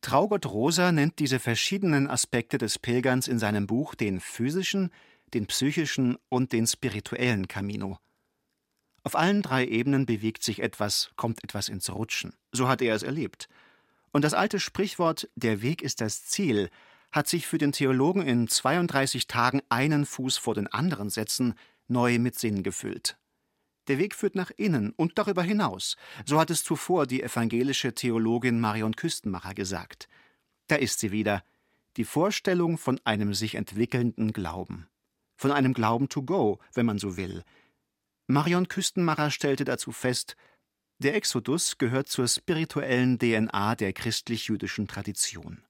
Traugott 0.00 0.46
Rosa 0.46 0.92
nennt 0.92 1.18
diese 1.18 1.38
verschiedenen 1.38 2.08
Aspekte 2.08 2.56
des 2.56 2.78
Pilgerns 2.78 3.28
in 3.28 3.38
seinem 3.38 3.66
Buch 3.66 3.94
den 3.94 4.20
physischen, 4.20 4.90
den 5.34 5.46
psychischen 5.46 6.16
und 6.28 6.52
den 6.52 6.66
spirituellen 6.66 7.48
Camino. 7.48 7.98
Auf 9.08 9.16
allen 9.16 9.40
drei 9.40 9.64
Ebenen 9.64 10.04
bewegt 10.04 10.42
sich 10.42 10.60
etwas, 10.60 11.12
kommt 11.16 11.42
etwas 11.42 11.70
ins 11.70 11.88
Rutschen. 11.88 12.34
So 12.52 12.68
hat 12.68 12.82
er 12.82 12.94
es 12.94 13.02
erlebt. 13.02 13.48
Und 14.12 14.22
das 14.22 14.34
alte 14.34 14.60
Sprichwort 14.60 15.30
Der 15.34 15.62
Weg 15.62 15.80
ist 15.80 16.02
das 16.02 16.26
Ziel 16.26 16.68
hat 17.10 17.26
sich 17.26 17.46
für 17.46 17.56
den 17.56 17.72
Theologen 17.72 18.20
in 18.20 18.48
32 18.48 19.26
Tagen 19.26 19.62
einen 19.70 20.04
Fuß 20.04 20.36
vor 20.36 20.54
den 20.54 20.66
anderen 20.66 21.08
setzen 21.08 21.54
neu 21.86 22.18
mit 22.18 22.38
Sinn 22.38 22.62
gefüllt. 22.62 23.16
Der 23.86 23.96
Weg 23.96 24.14
führt 24.14 24.34
nach 24.34 24.50
innen 24.58 24.90
und 24.90 25.16
darüber 25.16 25.42
hinaus. 25.42 25.96
So 26.26 26.38
hat 26.38 26.50
es 26.50 26.62
zuvor 26.62 27.06
die 27.06 27.22
evangelische 27.22 27.94
Theologin 27.94 28.60
Marion 28.60 28.94
Küstenmacher 28.94 29.54
gesagt. 29.54 30.06
Da 30.66 30.76
ist 30.76 31.00
sie 31.00 31.12
wieder. 31.12 31.42
Die 31.96 32.04
Vorstellung 32.04 32.76
von 32.76 33.00
einem 33.04 33.32
sich 33.32 33.54
entwickelnden 33.54 34.34
Glauben. 34.34 34.86
Von 35.34 35.50
einem 35.50 35.72
Glauben 35.72 36.10
to 36.10 36.22
go, 36.22 36.58
wenn 36.74 36.84
man 36.84 36.98
so 36.98 37.16
will. 37.16 37.42
Marion 38.28 38.68
Küstenmacher 38.68 39.32
stellte 39.32 39.64
dazu 39.64 39.90
fest, 39.90 40.36
der 40.98 41.16
Exodus 41.16 41.78
gehört 41.78 42.08
zur 42.08 42.28
spirituellen 42.28 43.18
DNA 43.18 43.74
der 43.74 43.92
christlich-jüdischen 43.92 44.86
Tradition. 44.86 45.64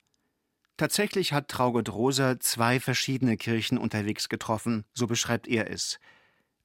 Tatsächlich 0.77 1.33
hat 1.33 1.49
Traugott 1.49 1.88
Rosa 1.88 2.38
zwei 2.38 2.79
verschiedene 2.79 3.37
Kirchen 3.37 3.79
unterwegs 3.79 4.29
getroffen, 4.29 4.85
so 4.93 5.07
beschreibt 5.07 5.49
er 5.49 5.71
es– 5.71 5.99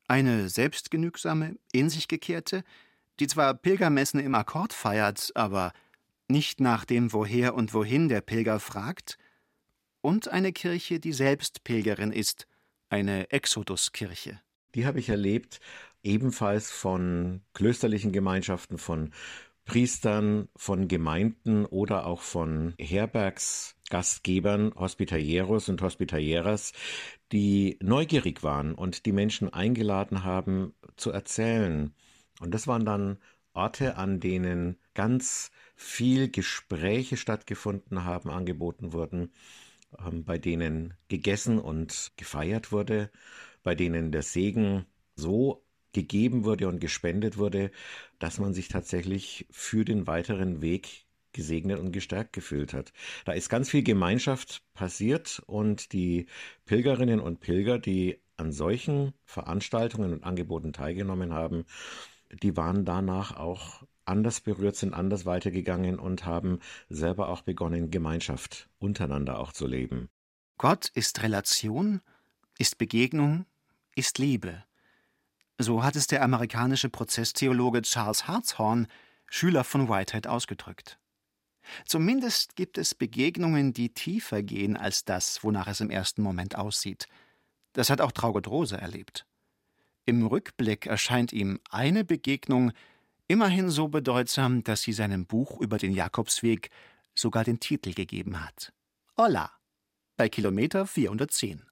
eine 0.08 0.50
selbstgenügsame, 0.50 1.58
in 1.72 1.90
sich 1.90 2.08
gekehrte, 2.08 2.64
die 3.20 3.28
zwar 3.28 3.54
Pilgermessen 3.54 4.20
im 4.20 4.36
Akkord 4.36 4.74
feiert, 4.74 5.32
aber 5.36 5.72
nicht 6.28 6.60
nach 6.60 6.86
dem 6.86 7.14
Woher 7.14 7.56
und 7.56 7.74
Wohin 7.74 8.10
der 8.10 8.22
Pilger 8.22 8.60
fragt, 8.60 9.18
und 10.02 10.28
eine 10.28 10.52
Kirche, 10.52 11.00
die 11.00 11.14
selbst 11.14 11.64
Pilgerin 11.64 12.12
ist, 12.12 12.48
eine 12.90 13.32
Exoduskirche. 13.32 14.42
Die 14.76 14.86
habe 14.86 15.00
ich 15.00 15.10
erlebt, 15.10 15.60
ebenfalls 16.04 16.72
von 16.72 17.42
klösterlichen 17.54 18.12
Gemeinschaften, 18.12 18.78
von 18.78 19.12
Priestern, 19.66 20.50
von 20.58 20.88
Gemeinden 20.90 21.66
oder 21.66 22.06
auch 22.06 22.22
von 22.22 22.74
Herbergsgastgebern, 22.78 24.74
Hospitalieros 24.76 25.70
und 25.70 25.82
Hospitalieras, 25.82 26.74
die 27.32 27.80
neugierig 27.82 28.44
waren 28.44 28.76
und 28.76 29.06
die 29.06 29.14
Menschen 29.14 29.54
eingeladen 29.54 30.26
haben 30.26 30.74
zu 30.98 31.12
erzählen. 31.12 31.94
Und 32.42 32.54
das 32.54 32.68
waren 32.68 32.86
dann 32.86 33.20
Orte, 33.54 33.98
an 33.98 34.20
denen 34.20 34.78
ganz 34.96 35.52
viel 35.76 36.30
Gespräche 36.30 37.16
stattgefunden 37.16 38.04
haben, 38.04 38.30
angeboten 38.30 38.92
wurden, 38.92 39.32
ähm, 39.98 40.26
bei 40.26 40.38
denen 40.38 40.96
gegessen 41.08 41.60
und 41.60 42.12
gefeiert 42.18 42.72
wurde, 42.74 43.12
bei 43.64 43.76
denen 43.76 44.12
der 44.12 44.22
Segen 44.22 44.86
so 45.16 45.64
gegeben 45.94 46.44
wurde 46.44 46.68
und 46.68 46.80
gespendet 46.80 47.38
wurde, 47.38 47.72
dass 48.20 48.40
man 48.40 48.54
sich 48.54 48.68
tatsächlich 48.68 49.48
für 49.52 49.86
den 49.86 50.08
weiteren 50.08 50.62
Weg 50.62 51.06
gesegnet 51.34 51.80
und 51.80 51.92
gestärkt 51.92 52.34
gefühlt 52.34 52.74
hat. 52.74 52.94
Da 53.26 53.32
ist 53.32 53.50
ganz 53.50 53.70
viel 53.70 53.84
Gemeinschaft 53.84 54.64
passiert 54.74 55.42
und 55.48 55.94
die 55.94 56.28
Pilgerinnen 56.66 57.20
und 57.20 57.40
Pilger, 57.40 57.80
die 57.80 58.20
an 58.38 58.52
solchen 58.52 59.14
Veranstaltungen 59.26 60.14
und 60.14 60.24
Angeboten 60.24 60.74
teilgenommen 60.74 61.34
haben, 61.34 61.66
die 62.42 62.58
waren 62.58 62.86
danach 62.86 63.36
auch 63.36 63.84
anders 64.06 64.42
berührt, 64.42 64.76
sind 64.76 64.94
anders 64.94 65.26
weitergegangen 65.26 66.00
und 66.00 66.26
haben 66.26 66.60
selber 66.90 67.30
auch 67.30 67.42
begonnen, 67.42 67.92
Gemeinschaft 67.92 68.70
untereinander 68.80 69.40
auch 69.40 69.54
zu 69.54 69.68
leben. 69.68 70.10
Gott 70.58 70.90
ist 70.94 71.24
Relation, 71.24 72.02
ist 72.58 72.78
Begegnung, 72.78 73.46
ist 73.96 74.18
Liebe. 74.18 74.64
So 75.58 75.84
hat 75.84 75.96
es 75.96 76.08
der 76.08 76.24
amerikanische 76.24 76.90
Prozesstheologe 76.90 77.82
Charles 77.84 78.28
Hartshorn, 78.28 78.88
Schüler 79.28 79.64
von 79.64 79.88
Whitehead, 79.90 80.28
ausgedrückt. 80.28 81.00
Zumindest 81.86 82.56
gibt 82.56 82.78
es 82.78 82.96
Begegnungen, 82.96 83.74
die 83.74 83.94
tiefer 83.94 84.44
gehen 84.44 84.76
als 84.76 85.06
das, 85.06 85.44
wonach 85.44 85.68
es 85.68 85.80
im 85.80 85.90
ersten 85.90 86.22
Moment 86.22 86.58
aussieht. 86.58 87.08
Das 87.74 87.90
hat 87.90 88.02
auch 88.02 88.12
Traugott 88.12 88.48
Rose 88.48 88.78
erlebt. 88.78 89.26
Im 90.06 90.26
Rückblick 90.28 90.86
erscheint 90.86 91.32
ihm 91.32 91.60
eine 91.70 92.04
Begegnung 92.04 92.74
immerhin 93.28 93.70
so 93.70 93.88
bedeutsam, 93.88 94.64
dass 94.64 94.82
sie 94.82 94.94
seinem 94.94 95.26
Buch 95.26 95.60
über 95.62 95.78
den 95.78 95.94
Jakobsweg 95.94 96.70
sogar 97.16 97.44
den 97.44 97.60
Titel 97.60 97.94
gegeben 97.94 98.44
hat. 98.44 98.74
Hola, 99.18 99.52
bei 100.18 100.28
Kilometer 100.30 100.86
410. 100.86 101.64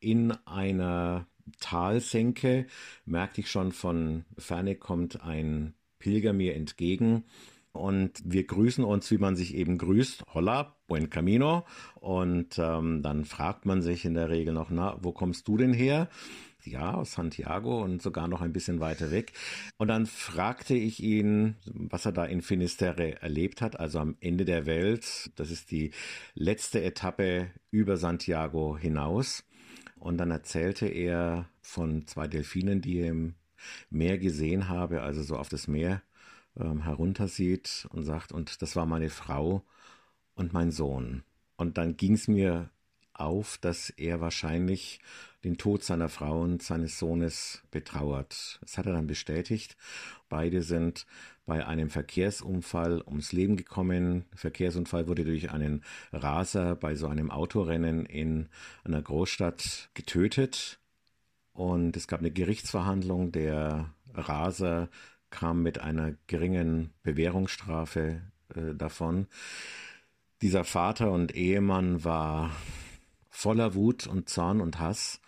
In 0.00 0.32
einer 0.46 1.26
Talsenke 1.60 2.66
merkte 3.04 3.40
ich 3.40 3.50
schon, 3.50 3.72
von 3.72 4.24
ferne 4.38 4.76
kommt 4.76 5.22
ein 5.22 5.74
Pilger 5.98 6.32
mir 6.32 6.54
entgegen 6.54 7.24
und 7.72 8.20
wir 8.24 8.44
grüßen 8.46 8.84
uns, 8.84 9.10
wie 9.10 9.18
man 9.18 9.34
sich 9.34 9.54
eben 9.54 9.78
grüßt. 9.78 10.24
Hola, 10.34 10.76
buen 10.86 11.08
camino. 11.08 11.64
Und 11.94 12.58
ähm, 12.58 13.02
dann 13.02 13.24
fragt 13.24 13.64
man 13.64 13.80
sich 13.80 14.04
in 14.04 14.14
der 14.14 14.28
Regel 14.28 14.52
noch, 14.52 14.70
na, 14.70 14.98
wo 15.00 15.12
kommst 15.12 15.48
du 15.48 15.56
denn 15.56 15.72
her? 15.72 16.08
Ja, 16.64 16.94
aus 16.94 17.12
Santiago 17.12 17.82
und 17.82 18.02
sogar 18.02 18.28
noch 18.28 18.40
ein 18.40 18.52
bisschen 18.52 18.78
weiter 18.78 19.10
weg. 19.10 19.32
Und 19.78 19.88
dann 19.88 20.06
fragte 20.06 20.74
ich 20.74 21.02
ihn, 21.02 21.56
was 21.64 22.04
er 22.04 22.12
da 22.12 22.24
in 22.24 22.42
Finisterre 22.42 23.20
erlebt 23.20 23.62
hat, 23.62 23.80
also 23.80 23.98
am 23.98 24.16
Ende 24.20 24.44
der 24.44 24.66
Welt. 24.66 25.32
Das 25.36 25.50
ist 25.50 25.70
die 25.70 25.92
letzte 26.34 26.82
Etappe 26.84 27.50
über 27.70 27.96
Santiago 27.96 28.76
hinaus. 28.76 29.44
Und 30.02 30.18
dann 30.18 30.32
erzählte 30.32 30.88
er 30.88 31.48
von 31.60 32.08
zwei 32.08 32.26
Delfinen, 32.26 32.80
die 32.80 32.98
er 32.98 33.10
im 33.10 33.36
Meer 33.88 34.18
gesehen 34.18 34.68
habe, 34.68 35.02
also 35.02 35.22
so 35.22 35.36
auf 35.36 35.48
das 35.48 35.68
Meer 35.68 36.02
ähm, 36.56 36.82
heruntersieht 36.82 37.86
und 37.90 38.02
sagt, 38.02 38.32
und 38.32 38.62
das 38.62 38.74
war 38.74 38.84
meine 38.84 39.10
Frau 39.10 39.64
und 40.34 40.52
mein 40.52 40.72
Sohn. 40.72 41.22
Und 41.56 41.78
dann 41.78 41.96
ging 41.96 42.14
es 42.14 42.26
mir 42.26 42.68
auf, 43.22 43.58
dass 43.58 43.90
er 43.90 44.20
wahrscheinlich 44.20 45.00
den 45.44 45.58
Tod 45.58 45.82
seiner 45.82 46.08
Frau 46.08 46.40
und 46.42 46.62
seines 46.62 46.98
Sohnes 46.98 47.62
betrauert. 47.70 48.58
Das 48.60 48.78
hat 48.78 48.86
er 48.86 48.92
dann 48.92 49.06
bestätigt. 49.06 49.76
Beide 50.28 50.62
sind 50.62 51.06
bei 51.46 51.66
einem 51.66 51.90
Verkehrsunfall 51.90 53.02
ums 53.06 53.32
Leben 53.32 53.56
gekommen. 53.56 54.24
Der 54.30 54.38
Verkehrsunfall 54.38 55.08
wurde 55.08 55.24
durch 55.24 55.50
einen 55.50 55.82
Raser 56.12 56.76
bei 56.76 56.94
so 56.94 57.08
einem 57.08 57.30
Autorennen 57.30 58.06
in 58.06 58.48
einer 58.84 59.02
Großstadt 59.02 59.90
getötet. 59.94 60.78
Und 61.52 61.96
es 61.96 62.06
gab 62.06 62.20
eine 62.20 62.30
Gerichtsverhandlung. 62.30 63.32
Der 63.32 63.92
Raser 64.14 64.88
kam 65.30 65.62
mit 65.62 65.80
einer 65.80 66.14
geringen 66.28 66.92
Bewährungsstrafe 67.02 68.22
äh, 68.54 68.74
davon. 68.74 69.26
Dieser 70.42 70.64
Vater 70.64 71.10
und 71.10 71.34
Ehemann 71.34 72.04
war 72.04 72.50
voller 73.32 73.74
Wut 73.74 74.06
und 74.06 74.28
Zorn 74.28 74.60
und 74.60 74.78
Hass 74.78 75.20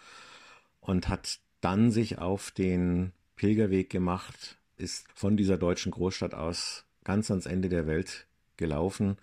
und 0.81 1.09
hat 1.09 1.41
dann 1.61 1.91
sich 1.91 2.19
auf 2.19 2.51
den 2.53 3.13
Pilgerweg 3.35 3.91
gemacht, 3.91 4.59
ist 4.77 5.07
von 5.15 5.37
dieser 5.37 5.57
deutschen 5.57 5.91
Großstadt 5.91 6.35
aus 6.35 6.85
ganz 7.03 7.31
ans 7.31 7.47
Ende 7.47 7.69
der 7.69 7.87
Welt 7.87 8.27
gelaufen, 8.57 9.17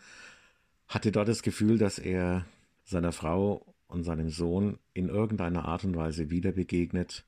hatte 0.87 1.11
dort 1.11 1.29
das 1.29 1.43
Gefühl, 1.43 1.77
dass 1.77 1.99
er 1.99 2.45
seiner 2.83 3.11
Frau 3.11 3.65
und 3.87 4.03
seinem 4.03 4.29
Sohn 4.29 4.79
in 4.93 5.09
irgendeiner 5.09 5.65
Art 5.65 5.83
und 5.83 5.95
Weise 5.95 6.29
wieder 6.31 6.51
begegnet 6.51 7.23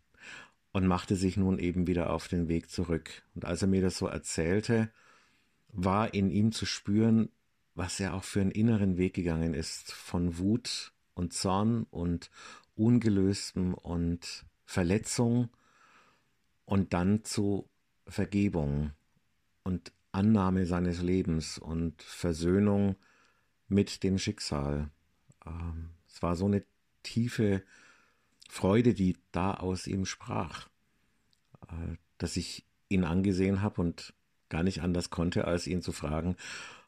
und 0.71 0.87
machte 0.87 1.15
sich 1.15 1.37
nun 1.37 1.59
eben 1.59 1.85
wieder 1.85 2.09
auf 2.09 2.27
den 2.27 2.47
Weg 2.47 2.69
zurück. 2.71 3.21
Und 3.35 3.45
als 3.45 3.61
er 3.61 3.67
mir 3.67 3.81
das 3.81 3.97
so 3.97 4.07
erzählte, 4.07 4.89
war 5.71 6.13
in 6.13 6.31
ihm 6.31 6.51
zu 6.51 6.65
spüren, 6.65 7.29
was 7.75 7.99
er 7.99 8.15
auch 8.15 8.23
für 8.23 8.41
einen 8.41 8.51
inneren 8.51 8.97
Weg 8.97 9.13
gegangen 9.13 9.53
ist, 9.53 9.91
von 9.91 10.39
Wut 10.39 10.92
und 11.13 11.33
Zorn 11.33 11.83
und 11.89 12.29
Ungelöstem 12.75 13.73
und 13.73 14.45
Verletzung 14.65 15.49
und 16.65 16.93
dann 16.93 17.23
zu 17.23 17.69
Vergebung 18.07 18.91
und 19.63 19.91
Annahme 20.11 20.65
seines 20.65 21.01
Lebens 21.01 21.57
und 21.57 22.01
Versöhnung 22.01 22.95
mit 23.67 24.03
dem 24.03 24.17
Schicksal. 24.17 24.89
Ähm, 25.45 25.89
es 26.07 26.21
war 26.21 26.35
so 26.35 26.45
eine 26.45 26.63
tiefe 27.01 27.63
Freude, 28.49 28.93
die 28.93 29.17
da 29.31 29.55
aus 29.55 29.87
ihm 29.87 30.05
sprach, 30.05 30.67
äh, 31.67 31.95
dass 32.17 32.37
ich 32.37 32.65
ihn 32.89 33.03
angesehen 33.03 33.61
habe 33.61 33.81
und 33.81 34.13
gar 34.49 34.63
nicht 34.63 34.81
anders 34.81 35.09
konnte, 35.09 35.45
als 35.45 35.65
ihn 35.65 35.81
zu 35.81 35.91
fragen, 35.91 36.35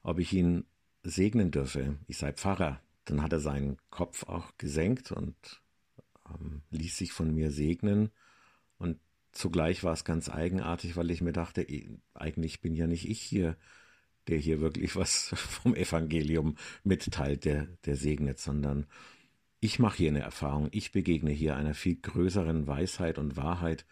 ob 0.04 0.20
ich 0.20 0.32
ihn 0.34 0.66
segnen 1.04 1.50
dürfe. 1.50 1.98
Ich 2.08 2.18
sei 2.18 2.32
Pfarrer. 2.32 2.80
Dann 3.06 3.22
hat 3.22 3.34
er 3.34 3.40
seinen 3.40 3.78
Kopf 3.90 4.24
auch 4.24 4.52
gesenkt 4.58 5.12
und 5.12 5.36
ähm, 6.30 6.62
ließ 6.72 6.98
sich 6.98 7.12
von 7.12 7.34
mir 7.34 7.52
segnen. 7.52 8.12
Und 8.78 9.00
zugleich 9.32 9.84
war 9.84 9.94
es 9.94 10.04
ganz 10.04 10.30
eigenartig, 10.30 10.96
weil 10.98 11.12
ich 11.12 11.22
mir 11.22 11.34
dachte, 11.34 11.66
eigentlich 12.14 12.62
bin 12.62 12.76
ja 12.76 12.88
nicht 12.88 13.08
ich 13.10 13.22
hier, 13.22 13.58
der 14.28 14.38
hier 14.38 14.60
wirklich 14.60 14.96
was 14.96 15.30
vom 15.36 15.76
Evangelium 15.76 16.58
mitteilt, 16.84 17.46
der, 17.46 17.68
der 17.86 17.96
segnet, 17.96 18.40
sondern 18.40 18.88
ich 19.60 19.80
mache 19.80 19.98
hier 19.98 20.10
eine 20.10 20.22
Erfahrung. 20.22 20.70
Ich 20.72 20.92
begegne 20.92 21.32
hier 21.32 21.56
einer 21.56 21.74
viel 21.74 21.96
größeren 21.96 22.68
Weisheit 22.68 23.18
und 23.18 23.36
Wahrheit, 23.38 23.86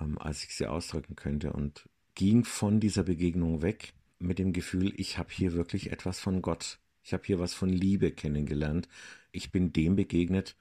ähm, 0.00 0.18
als 0.18 0.44
ich 0.44 0.54
sie 0.54 0.66
ausdrücken 0.66 1.16
könnte 1.16 1.52
und 1.52 1.88
ging 2.14 2.44
von 2.44 2.80
dieser 2.80 3.04
Begegnung 3.04 3.62
weg 3.62 3.94
mit 4.18 4.38
dem 4.38 4.52
Gefühl, 4.52 4.92
ich 4.96 5.18
habe 5.18 5.30
hier 5.30 5.52
wirklich 5.52 5.92
etwas 5.92 6.18
von 6.18 6.42
Gott 6.42 6.80
ich 7.08 7.14
habe 7.14 7.24
hier 7.24 7.38
was 7.38 7.54
von 7.54 7.70
Liebe 7.70 8.12
kennengelernt. 8.12 8.86
Ich 9.32 9.50
bin 9.50 9.72
dem 9.72 9.96
begegnet, 9.96 10.56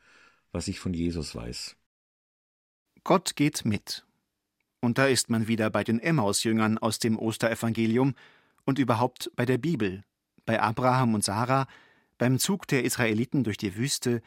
was 0.54 0.70
ich 0.70 0.80
von 0.80 0.94
Jesus 0.94 1.36
weiß. 1.36 1.76
Gott 3.04 3.36
geht 3.36 3.66
mit. 3.66 4.06
Und 4.80 4.98
da 4.98 5.08
ist 5.08 5.30
man 5.30 5.50
wieder 5.50 5.70
bei 5.70 5.84
den 5.84 6.00
Emmaus-Jüngern 6.00 6.78
aus 6.78 7.00
dem 7.00 7.20
Osterevangelium 7.20 8.16
und 8.64 8.80
überhaupt 8.80 9.30
bei 9.36 9.46
der 9.46 9.58
Bibel, 9.58 10.06
bei 10.46 10.62
Abraham 10.62 11.16
und 11.16 11.24
Sarah, 11.26 11.68
beim 12.18 12.40
Zug 12.40 12.66
der 12.66 12.86
Israeliten 12.86 13.44
durch 13.44 13.58
die 13.58 13.76
Wüste, 13.76 14.22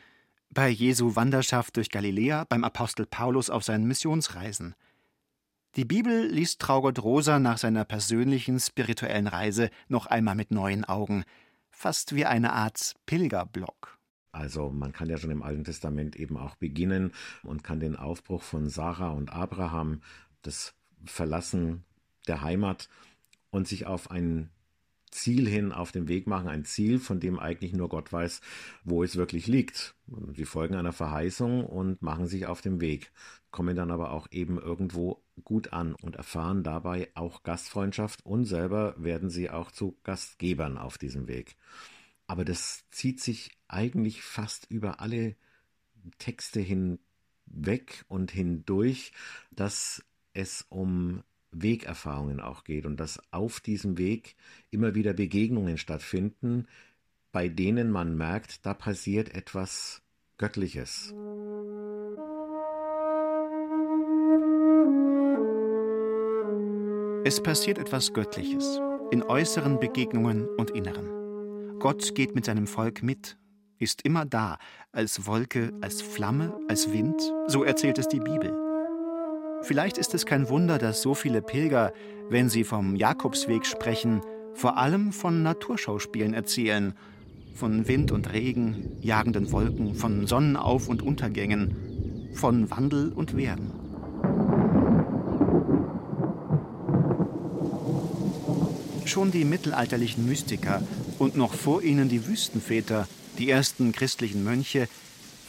bei 0.50 0.68
Jesu 0.68 1.16
Wanderschaft 1.16 1.78
durch 1.78 1.88
Galiläa, 1.88 2.44
beim 2.44 2.64
Apostel 2.64 3.06
Paulus 3.06 3.48
auf 3.48 3.64
seinen 3.64 3.86
Missionsreisen. 3.88 4.74
Die 5.74 5.86
Bibel 5.86 6.26
liest 6.26 6.60
Traugott 6.60 7.02
Rosa 7.02 7.38
nach 7.38 7.56
seiner 7.56 7.86
persönlichen 7.86 8.60
spirituellen 8.60 9.26
Reise 9.26 9.70
noch 9.88 10.04
einmal 10.04 10.34
mit 10.34 10.50
neuen 10.50 10.84
Augen– 10.84 11.24
fast 11.80 12.14
wie 12.14 12.26
eine 12.26 12.52
Art 12.52 12.94
Pilgerblock. 13.07 13.98
Also 14.33 14.68
man 14.70 14.92
kann 14.92 15.09
ja 15.09 15.16
schon 15.16 15.31
im 15.31 15.42
Alten 15.42 15.64
Testament 15.64 16.14
eben 16.14 16.37
auch 16.37 16.55
beginnen 16.57 17.12
und 17.42 17.64
kann 17.64 17.81
den 17.81 17.96
Aufbruch 17.96 18.42
von 18.42 18.68
Sarah 18.68 19.11
und 19.12 19.33
Abraham, 19.33 20.02
das 20.42 20.74
Verlassen 21.07 21.85
der 22.28 22.42
Heimat 22.42 22.90
und 23.50 23.66
sich 23.66 23.87
auf 23.87 24.11
ein 24.11 24.50
Ziel 25.11 25.49
hin 25.49 25.73
auf 25.73 25.92
den 25.92 26.09
Weg 26.09 26.27
machen, 26.27 26.49
ein 26.49 26.64
Ziel, 26.64 26.99
von 26.99 27.20
dem 27.20 27.38
eigentlich 27.38 27.73
nur 27.73 27.88
Gott 27.88 28.12
weiß, 28.12 28.40
wo 28.85 29.03
es 29.03 29.16
wirklich 29.16 29.46
liegt. 29.46 29.94
Sie 30.35 30.44
folgen 30.44 30.75
einer 30.75 30.92
Verheißung 30.92 31.64
und 31.64 32.03
machen 32.03 32.27
sich 32.27 32.46
auf 32.46 32.61
den 32.61 32.81
Weg, 32.81 33.12
kommen 33.51 33.77
dann 33.77 33.90
aber 33.90 34.12
auch 34.12 34.29
eben 34.31 34.59
irgendwo 34.59 35.23
gut 35.44 35.73
an 35.73 35.94
und 35.94 36.16
erfahren 36.16 36.62
dabei 36.62 37.09
auch 37.14 37.42
Gastfreundschaft 37.42 38.25
und 38.25 38.44
selber 38.44 38.94
werden 38.99 39.31
sie 39.31 39.51
auch 39.51 39.70
zu 39.70 39.96
Gastgebern 40.05 40.79
auf 40.79 40.99
diesem 40.99 41.29
Weg. 41.29 41.57
Aber 42.27 42.44
das 42.44 42.85
zieht 42.90 43.20
sich 43.20 43.51
eigentlich 43.68 44.23
fast 44.23 44.70
über 44.70 45.01
alle 45.01 45.37
Texte 46.18 46.61
hinweg 46.61 48.05
und 48.09 48.31
hindurch, 48.31 49.12
dass 49.51 50.05
es 50.33 50.64
um 50.68 51.23
Wegerfahrungen 51.52 52.40
auch 52.40 52.64
geht 52.64 52.86
und 52.86 52.98
dass 52.98 53.20
auf 53.32 53.60
diesem 53.60 53.98
Weg 53.98 54.36
immer 54.70 54.94
wieder 54.94 55.12
Begegnungen 55.12 55.78
stattfinden, 55.78 56.66
bei 57.32 57.48
denen 57.48 57.90
man 57.90 58.16
merkt, 58.16 58.66
da 58.66 58.74
passiert 58.74 59.34
etwas 59.34 60.02
Göttliches. 60.38 61.14
Es 67.24 67.42
passiert 67.42 67.78
etwas 67.78 68.12
Göttliches 68.12 68.80
in 69.10 69.22
äußeren 69.22 69.78
Begegnungen 69.78 70.48
und 70.56 70.70
inneren. 70.70 71.78
Gott 71.78 72.14
geht 72.14 72.34
mit 72.34 72.44
seinem 72.44 72.66
Volk 72.66 73.02
mit, 73.02 73.36
ist 73.78 74.02
immer 74.02 74.24
da, 74.24 74.58
als 74.92 75.26
Wolke, 75.26 75.72
als 75.80 76.02
Flamme, 76.02 76.58
als 76.68 76.92
Wind, 76.92 77.20
so 77.46 77.64
erzählt 77.64 77.98
es 77.98 78.08
die 78.08 78.20
Bibel. 78.20 78.69
Vielleicht 79.62 79.99
ist 79.99 80.14
es 80.14 80.27
kein 80.27 80.49
Wunder, 80.49 80.79
dass 80.79 81.03
so 81.03 81.14
viele 81.14 81.42
Pilger, 81.42 81.92
wenn 82.29 82.49
sie 82.49 82.64
vom 82.64 82.96
Jakobsweg 82.96 83.66
sprechen, 83.66 84.23
vor 84.55 84.79
allem 84.79 85.12
von 85.12 85.42
Naturschauspielen 85.42 86.35
erzählen, 86.35 86.94
von 87.55 87.87
Wind 87.87 88.11
und 88.11 88.33
Regen, 88.33 88.96
jagenden 89.01 89.53
Wolken, 89.53 89.94
von 89.94 90.27
Sonnenauf- 90.27 90.88
und 90.88 91.03
Untergängen, 91.03 92.31
von 92.35 92.70
Wandel 92.70 93.12
und 93.12 93.37
Werden. 93.37 93.70
Schon 99.05 99.31
die 99.31 99.44
mittelalterlichen 99.44 100.27
Mystiker 100.27 100.83
und 101.18 101.37
noch 101.37 101.53
vor 101.53 101.83
ihnen 101.83 102.09
die 102.09 102.27
Wüstenväter, 102.27 103.09
die 103.38 103.51
ersten 103.51 103.92
christlichen 103.92 104.44
Mönche, 104.44 104.88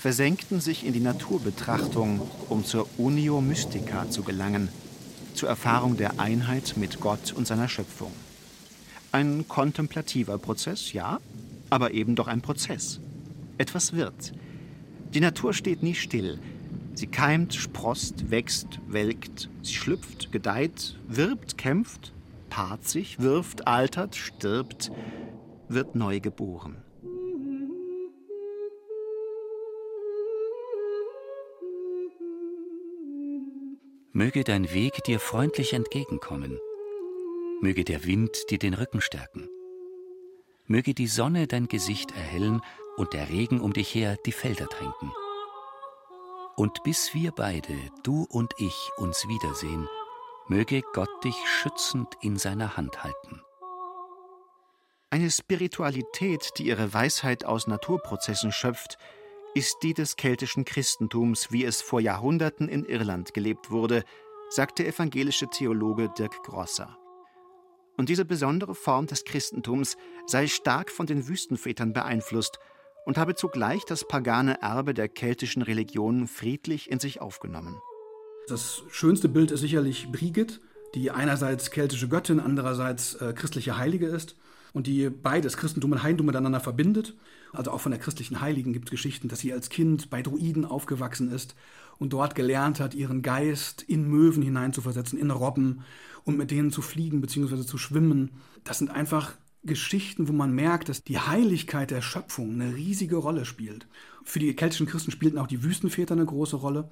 versenkten 0.02 0.60
sich 0.60 0.84
in 0.84 0.94
die 0.94 1.00
Naturbetrachtung, 1.00 2.22
um 2.50 2.66
zur 2.66 2.88
Unio 2.98 3.40
Mystica 3.40 4.10
zu 4.10 4.24
gelangen, 4.24 4.68
zur 5.36 5.48
Erfahrung 5.48 5.96
der 5.96 6.20
Einheit 6.20 6.74
mit 6.76 7.00
Gott 7.00 7.34
und 7.34 7.46
seiner 7.46 7.70
Schöpfung. 7.70 8.12
Ein 9.12 9.48
kontemplativer 9.48 10.40
Prozess, 10.40 10.92
ja, 10.94 11.20
aber 11.70 11.92
eben 11.92 12.16
doch 12.16 12.26
ein 12.26 12.42
Prozess. 12.42 13.00
Etwas 13.60 13.94
wird. 13.94 14.34
Die 15.14 15.20
Natur 15.20 15.54
steht 15.54 15.84
nie 15.84 15.94
still. 15.94 16.40
Sie 16.96 17.06
keimt, 17.06 17.54
sproßt, 17.54 18.32
wächst, 18.32 18.80
welkt, 18.88 19.52
sie 19.62 19.76
schlüpft, 19.76 20.32
gedeiht, 20.32 20.98
wirbt, 21.08 21.60
kämpft, 21.60 22.12
paart 22.50 22.88
sich, 22.88 23.20
wirft, 23.20 23.68
altert, 23.68 24.16
stirbt, 24.16 24.92
wird 25.70 25.94
neu 25.94 26.20
geboren. 26.20 26.78
Möge 34.14 34.44
dein 34.44 34.74
Weg 34.74 35.06
dir 35.06 35.22
freundlich 35.22 35.72
entgegenkommen. 35.72 36.60
Möge 37.62 37.86
der 37.86 38.04
Wind 38.04 38.50
dir 38.50 38.60
den 38.60 38.74
Rücken 38.74 39.00
stärken. 39.00 39.48
Möge 40.68 40.94
die 40.94 41.08
Sonne 41.08 41.48
dein 41.48 41.70
Gesicht 41.70 42.12
erhellen 42.12 42.62
und 42.98 43.14
der 43.14 43.30
Regen 43.30 43.62
um 43.62 43.72
dich 43.72 43.96
her 43.96 44.18
die 44.26 44.34
Felder 44.34 44.68
tränken. 44.68 45.14
Und 46.58 46.84
bis 46.84 47.14
wir 47.14 47.32
beide, 47.32 47.74
du 48.04 48.28
und 48.30 48.52
ich, 48.58 48.90
uns 48.98 49.30
wiedersehen, 49.30 49.88
möge 50.50 50.82
Gott 50.94 51.24
dich 51.24 51.38
schützend 51.46 52.10
in 52.20 52.38
seiner 52.38 52.76
Hand 52.76 53.06
halten. 53.06 53.42
Eine 55.10 55.32
Spiritualität, 55.32 56.50
die 56.58 56.68
ihre 56.68 56.94
Weisheit 56.94 57.46
aus 57.46 57.66
Naturprozessen 57.66 58.52
schöpft, 58.52 58.98
ist 59.54 59.78
die 59.84 59.94
des 59.94 60.16
keltischen 60.16 60.66
Christentums, 60.66 61.52
wie 61.52 61.66
es 61.66 61.82
vor 61.82 62.00
Jahrhunderten 62.00 62.70
in 62.70 62.86
Irland 62.86 63.34
gelebt 63.34 63.70
wurde, 63.70 64.04
sagt 64.50 64.80
der 64.80 64.88
evangelische 64.88 65.48
Theologe 65.48 66.10
Dirk 66.18 66.44
Grosser. 66.44 66.98
Und 67.98 68.10
diese 68.10 68.26
besondere 68.26 68.76
Form 68.76 69.08
des 69.08 69.26
Christentums 69.26 69.98
sei 70.26 70.48
stark 70.48 70.90
von 70.90 71.06
den 71.06 71.28
Wüstenvätern 71.28 71.94
beeinflusst 71.94 72.60
und 73.06 73.18
habe 73.18 73.36
zugleich 73.36 73.84
das 73.86 74.08
pagane 74.08 74.62
Erbe 74.62 74.94
der 74.94 75.10
keltischen 75.10 75.62
Religion 75.62 76.28
friedlich 76.28 76.90
in 76.90 77.00
sich 77.00 77.20
aufgenommen. 77.22 77.80
Das 78.48 78.84
schönste 78.90 79.30
Bild 79.30 79.52
ist 79.52 79.62
sicherlich 79.62 80.12
Brigid, 80.12 80.62
die 80.96 81.12
einerseits 81.12 81.72
keltische 81.72 82.08
Göttin, 82.08 82.40
andererseits 82.40 83.16
äh, 83.16 83.34
christliche 83.34 83.78
Heilige 83.78 84.08
ist 84.08 84.36
und 84.74 84.88
die 84.88 85.10
beides, 85.10 85.58
Christentum 85.58 85.92
und 85.92 86.04
Heidentum, 86.04 86.28
miteinander 86.28 86.60
verbindet. 86.60 87.16
Also 87.54 87.72
auch 87.72 87.82
von 87.82 87.92
der 87.92 88.00
christlichen 88.00 88.42
Heiligen 88.42 88.74
gibt 88.74 88.88
es 88.88 88.92
Geschichten, 88.92 89.28
dass 89.28 89.40
sie 89.40 89.54
als 89.54 89.70
Kind 89.70 90.10
bei 90.10 90.22
Druiden 90.22 90.66
aufgewachsen 90.66 91.32
ist 91.32 91.56
und 92.00 92.14
dort 92.14 92.36
gelernt 92.36 92.80
hat, 92.80 92.94
ihren 92.94 93.22
Geist 93.22 93.82
in 93.84 94.08
Möwen 94.08 94.42
hineinzuversetzen, 94.42 95.20
in 95.20 95.32
Robben 95.32 95.82
und 96.24 96.38
mit 96.38 96.52
denen 96.52 96.72
zu 96.72 96.82
fliegen 96.82 97.22
bzw. 97.22 97.66
zu 97.66 97.78
schwimmen. 97.78 98.32
Das 98.64 98.80
sind 98.80 98.90
einfach 98.90 99.34
Geschichten, 99.64 100.28
wo 100.28 100.34
man 100.34 100.54
merkt, 100.54 100.90
dass 100.90 101.04
die 101.04 101.20
Heiligkeit 101.20 101.92
der 101.92 102.02
Schöpfung 102.02 102.54
eine 102.54 102.76
riesige 102.76 103.18
Rolle 103.18 103.46
spielt. 103.46 103.88
Für 104.24 104.40
die 104.40 104.56
keltischen 104.56 104.88
Christen 104.88 105.12
spielten 105.12 105.38
auch 105.38 105.48
die 105.48 105.64
Wüstenväter 105.64 106.14
eine 106.14 106.26
große 106.26 106.56
Rolle. 106.56 106.90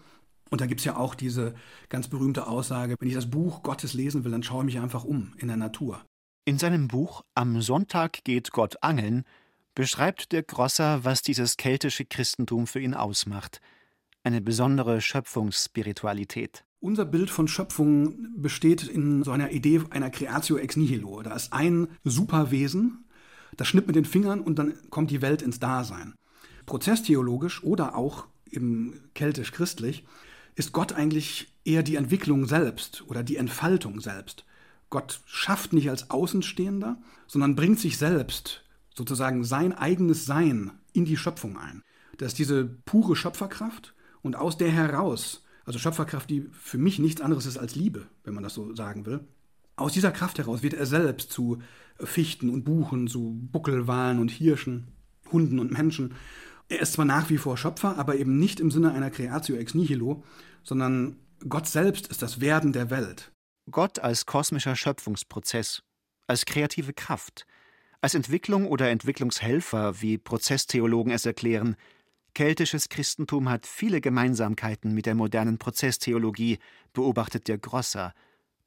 Und 0.51 0.61
da 0.61 0.65
gibt 0.65 0.81
es 0.81 0.85
ja 0.85 0.97
auch 0.97 1.15
diese 1.15 1.55
ganz 1.89 2.07
berühmte 2.07 2.47
Aussage, 2.47 2.95
wenn 2.99 3.07
ich 3.07 3.15
das 3.15 3.29
Buch 3.29 3.63
Gottes 3.63 3.93
lesen 3.93 4.23
will, 4.23 4.31
dann 4.31 4.43
schaue 4.43 4.61
ich 4.61 4.65
mich 4.65 4.79
einfach 4.79 5.03
um 5.03 5.33
in 5.37 5.47
der 5.47 5.57
Natur. 5.57 6.03
In 6.45 6.57
seinem 6.57 6.87
Buch 6.87 7.23
Am 7.35 7.61
Sonntag 7.61 8.23
geht 8.23 8.51
Gott 8.51 8.81
angeln 8.81 9.23
beschreibt 9.79 10.33
der 10.33 10.43
Grosser, 10.43 11.05
was 11.05 11.21
dieses 11.21 11.55
keltische 11.55 12.03
Christentum 12.03 12.67
für 12.67 12.81
ihn 12.81 12.93
ausmacht. 12.93 13.61
Eine 14.23 14.41
besondere 14.41 14.99
Schöpfungsspiritualität. 14.99 16.65
Unser 16.81 17.05
Bild 17.05 17.29
von 17.29 17.47
Schöpfung 17.47 18.17
besteht 18.35 18.83
in 18.83 19.23
so 19.23 19.31
einer 19.31 19.51
Idee 19.51 19.81
einer 19.89 20.09
Creatio 20.09 20.57
ex 20.57 20.75
nihilo. 20.75 21.21
Da 21.21 21.33
ist 21.33 21.53
ein 21.53 21.87
Superwesen, 22.03 23.05
das 23.55 23.69
schnippt 23.69 23.87
mit 23.87 23.95
den 23.95 24.03
Fingern 24.03 24.41
und 24.41 24.59
dann 24.59 24.73
kommt 24.89 25.11
die 25.11 25.21
Welt 25.21 25.41
ins 25.41 25.59
Dasein. 25.59 26.15
Prozesstheologisch 26.65 27.63
oder 27.63 27.95
auch 27.95 28.27
im 28.51 28.99
keltisch-christlich 29.13 30.03
ist 30.55 30.73
Gott 30.73 30.91
eigentlich 30.91 31.53
eher 31.63 31.83
die 31.83 31.95
Entwicklung 31.95 32.47
selbst 32.47 33.03
oder 33.07 33.23
die 33.23 33.37
Entfaltung 33.37 34.01
selbst. 34.01 34.45
Gott 34.89 35.21
schafft 35.25 35.73
nicht 35.73 35.89
als 35.89 36.09
Außenstehender, 36.09 37.01
sondern 37.27 37.55
bringt 37.55 37.79
sich 37.79 37.97
selbst, 37.97 38.63
sozusagen 38.95 39.43
sein 39.43 39.73
eigenes 39.73 40.25
Sein, 40.25 40.71
in 40.93 41.05
die 41.05 41.17
Schöpfung 41.17 41.57
ein. 41.57 41.83
Das 42.17 42.29
ist 42.29 42.39
diese 42.39 42.65
pure 42.65 43.15
Schöpferkraft 43.15 43.93
und 44.21 44.35
aus 44.35 44.57
der 44.57 44.71
heraus, 44.71 45.43
also 45.65 45.79
Schöpferkraft, 45.79 46.29
die 46.29 46.49
für 46.51 46.77
mich 46.77 46.99
nichts 46.99 47.21
anderes 47.21 47.45
ist 47.45 47.57
als 47.57 47.75
Liebe, 47.75 48.07
wenn 48.23 48.33
man 48.33 48.43
das 48.43 48.55
so 48.55 48.75
sagen 48.75 49.05
will, 49.05 49.27
aus 49.79 49.93
dieser 49.93 50.11
Kraft 50.11 50.37
heraus 50.37 50.61
wird 50.61 50.73
er 50.73 50.85
selbst 50.85 51.31
zu 51.31 51.59
Fichten 51.97 52.49
und 52.49 52.63
Buchen, 52.63 53.07
zu 53.07 53.39
Buckelwalen 53.51 54.19
und 54.19 54.29
Hirschen, 54.29 54.89
Hunden 55.31 55.59
und 55.59 55.71
Menschen. 55.71 56.15
Er 56.67 56.81
ist 56.81 56.93
zwar 56.93 57.05
nach 57.05 57.29
wie 57.29 57.37
vor 57.37 57.57
Schöpfer, 57.57 57.97
aber 57.97 58.17
eben 58.17 58.37
nicht 58.39 58.59
im 58.59 58.71
Sinne 58.71 58.91
einer 58.91 59.09
Creatio 59.09 59.55
ex 59.55 59.73
nihilo, 59.73 60.23
sondern 60.63 61.17
Gott 61.47 61.67
selbst 61.67 62.07
ist 62.07 62.21
das 62.21 62.41
Werden 62.41 62.73
der 62.73 62.89
Welt. 62.89 63.31
Gott 63.69 63.99
als 63.99 64.25
kosmischer 64.25 64.75
Schöpfungsprozess, 64.75 65.83
als 66.27 66.45
kreative 66.45 66.93
Kraft, 66.93 67.45
als 68.01 68.15
Entwicklung 68.15 68.67
oder 68.67 68.89
Entwicklungshelfer, 68.89 70.01
wie 70.01 70.17
Prozesstheologen 70.17 71.11
es 71.11 71.25
erklären. 71.25 71.75
Keltisches 72.33 72.89
Christentum 72.89 73.49
hat 73.49 73.65
viele 73.65 74.01
Gemeinsamkeiten 74.01 74.93
mit 74.93 75.05
der 75.05 75.15
modernen 75.15 75.57
Prozesstheologie, 75.57 76.59
beobachtet 76.93 77.47
der 77.47 77.57
Grosser. 77.57 78.13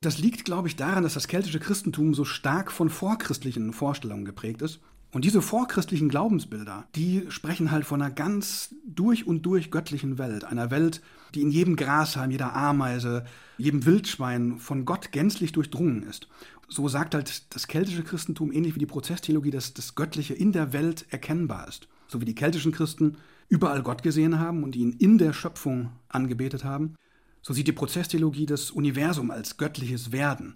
Das 0.01 0.19
liegt, 0.19 0.45
glaube 0.45 0.67
ich, 0.67 0.77
daran, 0.77 1.05
dass 1.05 1.15
das 1.15 1.29
keltische 1.29 1.61
Christentum 1.61 2.13
so 2.13 2.25
stark 2.25 2.73
von 2.73 2.91
vorchristlichen 2.91 3.73
Vorstellungen 3.73 4.25
geprägt 4.25 4.61
ist. 4.61 4.81
Und 5.13 5.27
diese 5.27 5.43
vorchristlichen 5.43 6.09
Glaubensbilder, 6.09 6.87
die 6.97 7.27
sprechen 7.29 7.71
halt 7.71 7.85
von 7.85 8.01
einer 8.01 8.11
ganz 8.11 8.75
durch 8.87 9.27
und 9.27 9.43
durch 9.43 9.71
göttlichen 9.71 10.17
Welt, 10.17 10.45
einer 10.45 10.71
Welt, 10.71 11.03
die 11.35 11.43
in 11.43 11.51
jedem 11.51 11.77
Grashalm, 11.77 12.31
jeder 12.31 12.57
Ameise, 12.57 13.27
jedem 13.59 13.85
Wildschwein 13.85 14.59
von 14.59 14.87
Gott 14.87 15.13
gänzlich 15.13 15.53
durchdrungen 15.53 16.03
ist. 16.03 16.29
So 16.67 16.89
sagt 16.89 17.15
halt 17.15 17.55
das 17.55 17.69
keltische 17.69 18.03
Christentum, 18.03 18.53
ähnlich 18.53 18.75
wie 18.75 18.79
die 18.79 18.87
Prozesstheologie, 18.87 19.51
dass 19.51 19.75
das 19.75 19.95
Göttliche 19.95 20.33
in 20.33 20.53
der 20.53 20.73
Welt 20.73 21.05
erkennbar 21.11 21.69
ist. 21.69 21.89
So 22.09 22.23
wie 22.23 22.27
die 22.27 22.35
keltischen 22.35 22.73
Christen 22.73 23.19
überall 23.51 23.83
Gott 23.83 24.03
gesehen 24.03 24.39
haben 24.39 24.65
und 24.65 24.77
ihn 24.77 24.93
in 24.93 25.19
der 25.19 25.35
Schöpfung 25.35 25.91
angebetet 26.09 26.65
haben, 26.65 26.95
so 27.43 27.53
sieht 27.53 27.67
die 27.67 27.73
Prozesstheologie 27.73 28.47
das 28.47 28.71
Universum 28.71 29.31
als 29.31 29.59
göttliches 29.59 30.11
Werden 30.11 30.55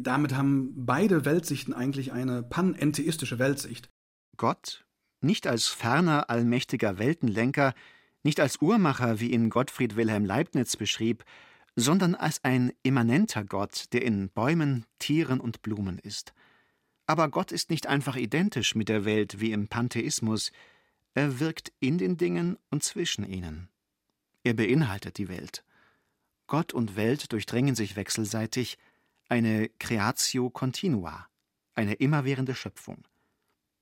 damit 0.00 0.34
haben 0.34 0.72
beide 0.86 1.24
Weltsichten 1.24 1.72
eigentlich 1.72 2.12
eine 2.12 2.42
panentheistische 2.42 3.38
Weltsicht. 3.38 3.90
Gott, 4.36 4.84
nicht 5.20 5.46
als 5.46 5.66
ferner 5.66 6.30
allmächtiger 6.30 6.98
Weltenlenker, 6.98 7.74
nicht 8.22 8.40
als 8.40 8.60
Uhrmacher, 8.60 9.20
wie 9.20 9.32
ihn 9.32 9.50
Gottfried 9.50 9.96
Wilhelm 9.96 10.24
Leibniz 10.24 10.76
beschrieb, 10.76 11.24
sondern 11.76 12.14
als 12.14 12.42
ein 12.44 12.72
immanenter 12.82 13.44
Gott, 13.44 13.86
der 13.92 14.02
in 14.02 14.30
Bäumen, 14.30 14.84
Tieren 14.98 15.40
und 15.40 15.62
Blumen 15.62 15.98
ist. 15.98 16.34
Aber 17.06 17.28
Gott 17.28 17.52
ist 17.52 17.70
nicht 17.70 17.86
einfach 17.86 18.16
identisch 18.16 18.74
mit 18.74 18.88
der 18.88 19.04
Welt 19.04 19.40
wie 19.40 19.52
im 19.52 19.68
Pantheismus, 19.68 20.52
er 21.14 21.40
wirkt 21.40 21.72
in 21.80 21.98
den 21.98 22.16
Dingen 22.16 22.58
und 22.70 22.82
zwischen 22.82 23.24
ihnen. 23.24 23.68
Er 24.44 24.54
beinhaltet 24.54 25.18
die 25.18 25.28
Welt. 25.28 25.64
Gott 26.46 26.72
und 26.72 26.96
Welt 26.96 27.32
durchdringen 27.32 27.74
sich 27.74 27.96
wechselseitig, 27.96 28.78
eine 29.28 29.68
Creatio 29.78 30.50
continua, 30.50 31.26
eine 31.74 31.94
immerwährende 31.94 32.54
Schöpfung. 32.54 33.06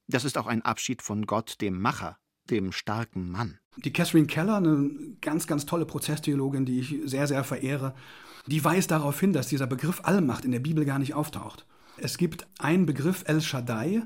Das 0.09 0.25
ist 0.25 0.39
auch 0.39 0.47
ein 0.47 0.63
Abschied 0.63 1.03
von 1.03 1.27
Gott, 1.27 1.61
dem 1.61 1.81
Macher, 1.81 2.19
dem 2.51 2.73
starken 2.73 3.31
Mann. 3.31 3.59
Die 3.77 3.93
Catherine 3.93 4.27
Keller, 4.27 4.57
eine 4.57 4.91
ganz, 5.21 5.47
ganz 5.47 5.67
tolle 5.67 5.87
Prozesstheologin, 5.87 6.65
die 6.65 6.81
ich 6.81 6.97
sehr, 7.05 7.27
sehr 7.27 7.45
verehre, 7.45 7.95
die 8.47 8.65
weist 8.65 8.91
darauf 8.91 9.19
hin, 9.19 9.33
dass 9.33 9.49
dieser 9.49 9.67
Begriff 9.67 10.01
Allmacht 10.05 10.45
in 10.45 10.53
der 10.53 10.61
Bibel 10.61 10.85
gar 10.85 10.99
nicht 10.99 11.15
auftaucht. 11.15 11.67
Es 11.97 12.19
gibt 12.19 12.47
einen 12.59 12.87
Begriff 12.87 13.25
El 13.27 13.41
Shaddai, 13.41 14.03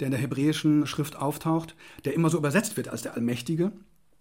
der 0.00 0.06
in 0.06 0.12
der 0.12 0.20
hebräischen 0.20 0.86
Schrift 0.86 1.16
auftaucht, 1.16 1.76
der 2.04 2.14
immer 2.14 2.30
so 2.30 2.38
übersetzt 2.38 2.76
wird 2.76 2.88
als 2.88 3.02
der 3.02 3.14
Allmächtige. 3.14 3.72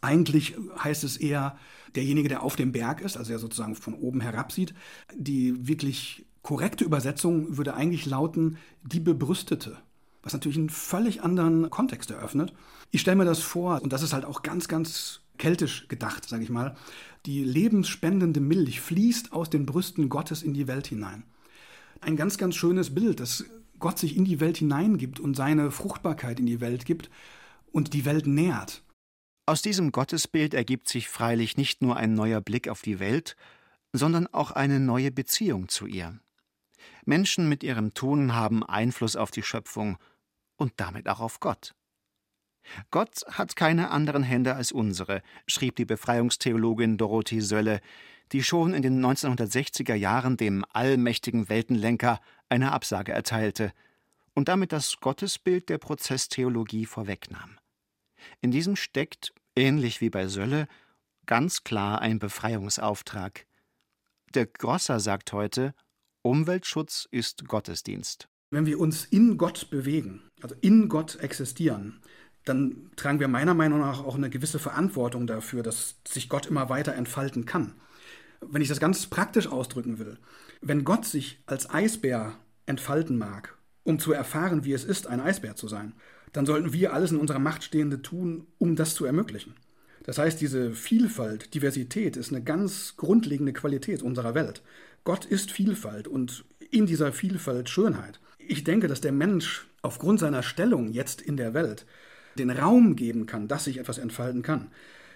Eigentlich 0.02 0.56
heißt 0.78 1.04
es 1.04 1.18
eher 1.18 1.58
derjenige, 1.96 2.30
der 2.30 2.44
auf 2.44 2.56
dem 2.56 2.72
Berg 2.72 3.02
ist, 3.02 3.18
also 3.18 3.30
der 3.30 3.40
sozusagen 3.40 3.76
von 3.76 3.94
oben 3.94 4.22
herab 4.22 4.52
sieht. 4.52 4.74
Die 5.16 5.68
wirklich 5.68 6.26
korrekte 6.44 6.84
Übersetzung 6.84 7.58
würde 7.58 7.74
eigentlich 7.74 8.06
lauten, 8.06 8.58
die 8.84 9.00
Bebrüstete. 9.00 9.78
Was 10.22 10.34
natürlich 10.34 10.58
einen 10.58 10.70
völlig 10.70 11.22
anderen 11.24 11.70
Kontext 11.70 12.12
eröffnet. 12.12 12.54
Ich 12.92 13.02
stelle 13.02 13.18
mir 13.18 13.26
das 13.26 13.40
vor, 13.40 13.82
und 13.82 13.92
das 13.92 14.04
ist 14.04 14.14
halt 14.14 14.24
auch 14.24 14.42
ganz, 14.42 14.68
ganz 14.68 15.22
keltisch 15.38 15.88
gedacht, 15.88 16.28
sage 16.28 16.44
ich 16.44 16.50
mal. 16.50 16.78
Die 17.26 17.44
lebensspendende 17.44 18.40
Milch 18.40 18.80
fließt 18.80 19.34
aus 19.34 19.50
den 19.50 19.66
Brüsten 19.66 20.10
Gottes 20.10 20.44
in 20.44 20.54
die 20.54 20.68
Welt 20.68 20.88
hinein. 20.88 21.24
Ein 22.00 22.16
ganz, 22.16 22.38
ganz 22.38 22.56
schönes 22.56 22.94
Bild, 22.94 23.20
dass 23.20 23.46
Gott 23.80 24.00
sich 24.00 24.16
in 24.16 24.26
die 24.26 24.40
Welt 24.40 24.58
hineingibt 24.58 25.20
und 25.20 25.36
seine 25.36 25.72
Fruchtbarkeit 25.72 26.40
in 26.40 26.46
die 26.46 26.62
Welt 26.62 26.86
gibt 26.86 27.10
und 27.72 27.94
die 27.94 28.06
Welt 28.06 28.28
nährt. 28.28 28.84
Aus 29.46 29.62
diesem 29.62 29.92
Gottesbild 29.92 30.54
ergibt 30.54 30.88
sich 30.88 31.10
freilich 31.10 31.58
nicht 31.58 31.82
nur 31.82 31.98
ein 31.98 32.14
neuer 32.14 32.40
Blick 32.40 32.70
auf 32.70 32.82
die 32.82 33.00
Welt, 33.00 33.36
sondern 33.92 34.28
auch 34.28 34.52
eine 34.52 34.80
neue 34.80 35.12
Beziehung 35.12 35.68
zu 35.68 35.86
ihr. 35.86 36.20
Menschen 37.06 37.50
mit 37.50 37.64
ihrem 37.64 37.94
Tun 37.94 38.34
haben 38.34 38.64
Einfluss 38.64 39.16
auf 39.16 39.32
die 39.32 39.44
Schöpfung 39.44 39.98
und 40.56 40.74
damit 40.78 41.08
auch 41.08 41.20
auf 41.20 41.40
Gott. 41.40 41.74
Gott 42.92 43.26
hat 43.30 43.56
keine 43.56 43.92
anderen 43.92 44.24
Hände 44.24 44.56
als 44.56 44.72
unsere, 44.72 45.22
schrieb 45.48 45.76
die 45.76 45.86
Befreiungstheologin 45.86 46.98
Dorothee 46.98 47.42
Sölle, 47.42 47.82
die 48.32 48.44
schon 48.44 48.74
in 48.74 48.82
den 48.82 49.04
1960er 49.04 49.96
Jahren 49.96 50.38
dem 50.38 50.66
allmächtigen 50.72 51.50
Weltenlenker 51.50 52.20
eine 52.50 52.72
Absage 52.72 53.12
erteilte 53.12 53.74
und 54.34 54.48
damit 54.48 54.72
das 54.72 54.98
Gottesbild 55.00 55.70
der 55.70 55.78
Prozesstheologie 55.78 56.86
vorwegnahm. 56.86 57.60
In 58.42 58.52
diesem 58.52 58.76
steckt, 58.76 59.34
ähnlich 59.56 60.02
wie 60.02 60.10
bei 60.10 60.28
Sölle, 60.28 60.68
ganz 61.26 61.64
klar 61.64 62.02
ein 62.02 62.20
Befreiungsauftrag. 62.20 63.46
Der 64.34 64.48
Grosser 64.48 65.00
sagt 65.00 65.34
heute, 65.34 65.76
Umweltschutz 66.26 67.06
ist 67.12 67.50
Gottesdienst. 67.50 68.30
Wenn 68.50 68.66
wir 68.66 68.80
uns 68.80 69.04
in 69.04 69.38
Gott 69.38 69.70
bewegen, 69.70 70.22
also 70.42 70.56
in 70.62 70.88
Gott 70.88 71.18
existieren, 71.18 72.00
dann 72.46 72.92
tragen 72.96 73.20
wir 73.20 73.28
meiner 73.28 73.54
Meinung 73.54 73.80
nach 73.80 74.06
auch 74.06 74.16
eine 74.16 74.30
gewisse 74.30 74.58
Verantwortung 74.58 75.28
dafür, 75.28 75.64
dass 75.64 75.96
sich 76.08 76.30
Gott 76.30 76.46
immer 76.46 76.70
weiter 76.70 76.96
entfalten 76.96 77.46
kann. 77.46 77.74
Wenn 78.40 78.62
ich 78.62 78.70
das 78.70 78.80
ganz 78.80 79.08
praktisch 79.08 79.48
ausdrücken 79.48 80.00
will, 80.00 80.18
wenn 80.62 80.86
Gott 80.86 81.04
sich 81.04 81.44
als 81.46 81.70
Eisbär 81.70 82.38
entfalten 82.66 83.18
mag, 83.18 83.58
um 83.84 84.00
zu 84.00 84.14
erfahren, 84.14 84.64
wie 84.64 84.72
es 84.72 84.86
ist, 84.86 85.08
ein 85.08 85.20
Eisbär 85.20 85.58
zu 85.58 85.68
sein, 85.68 85.94
dann 86.32 86.46
sollten 86.46 86.72
wir 86.72 86.94
alles 86.94 87.12
in 87.12 87.20
unserer 87.20 87.40
Macht 87.40 87.66
Stehende 87.66 88.02
tun, 88.02 88.48
um 88.60 88.78
das 88.78 88.96
zu 88.96 89.04
ermöglichen. 89.04 89.56
Das 90.04 90.18
heißt, 90.18 90.40
diese 90.40 90.72
Vielfalt, 90.72 91.54
Diversität 91.54 92.18
ist 92.18 92.32
eine 92.32 92.44
ganz 92.44 92.96
grundlegende 92.98 93.54
Qualität 93.54 94.02
unserer 94.02 94.36
Welt. 94.36 94.62
Gott 95.04 95.26
ist 95.26 95.52
Vielfalt 95.52 96.08
und 96.08 96.46
in 96.72 96.86
dieser 96.86 97.12
Vielfalt 97.12 97.70
Schönheit. 97.70 98.20
Ich 98.38 98.64
denke, 98.64 98.88
dass 98.88 99.02
der 99.02 99.12
Mensch 99.12 99.68
aufgrund 99.82 100.20
seiner 100.20 100.44
Stellung 100.44 100.92
jetzt 100.92 101.22
in 101.22 101.38
der 101.38 101.54
Welt 101.54 101.86
den 102.38 102.50
Raum 102.50 102.96
geben 102.96 103.26
kann, 103.26 103.48
dass 103.48 103.66
sich 103.66 103.78
etwas 103.78 103.98
entfalten 103.98 104.42
kann. 104.42 104.72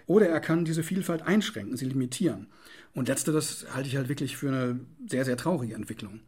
Oder 0.06 0.28
er 0.28 0.40
kann 0.40 0.66
diese 0.66 0.84
Vielfalt 0.84 1.22
einschränken, 1.22 1.78
sie 1.78 1.86
limitieren. 1.86 2.48
Und 2.94 3.08
letzteres 3.08 3.66
halte 3.74 3.90
ich 3.90 3.96
halt 3.98 4.10
wirklich 4.10 4.38
für 4.38 4.50
eine 4.50 4.80
sehr, 5.08 5.26
sehr 5.26 5.38
traurige 5.38 5.76
Entwicklung. 5.76 6.22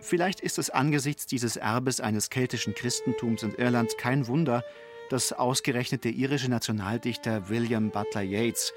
Vielleicht 0.00 0.40
ist 0.40 0.58
es 0.58 0.70
angesichts 0.70 1.26
dieses 1.26 1.56
Erbes 1.56 2.00
eines 2.00 2.30
keltischen 2.30 2.74
Christentums 2.74 3.42
in 3.42 3.54
Irland 3.54 3.98
kein 3.98 4.26
Wunder, 4.26 4.64
dass 5.10 5.32
ausgerechnet 5.32 6.04
der 6.04 6.12
irische 6.12 6.50
Nationaldichter 6.50 7.48
William 7.48 7.90
Butler 7.90 8.22
Yeats 8.22 8.72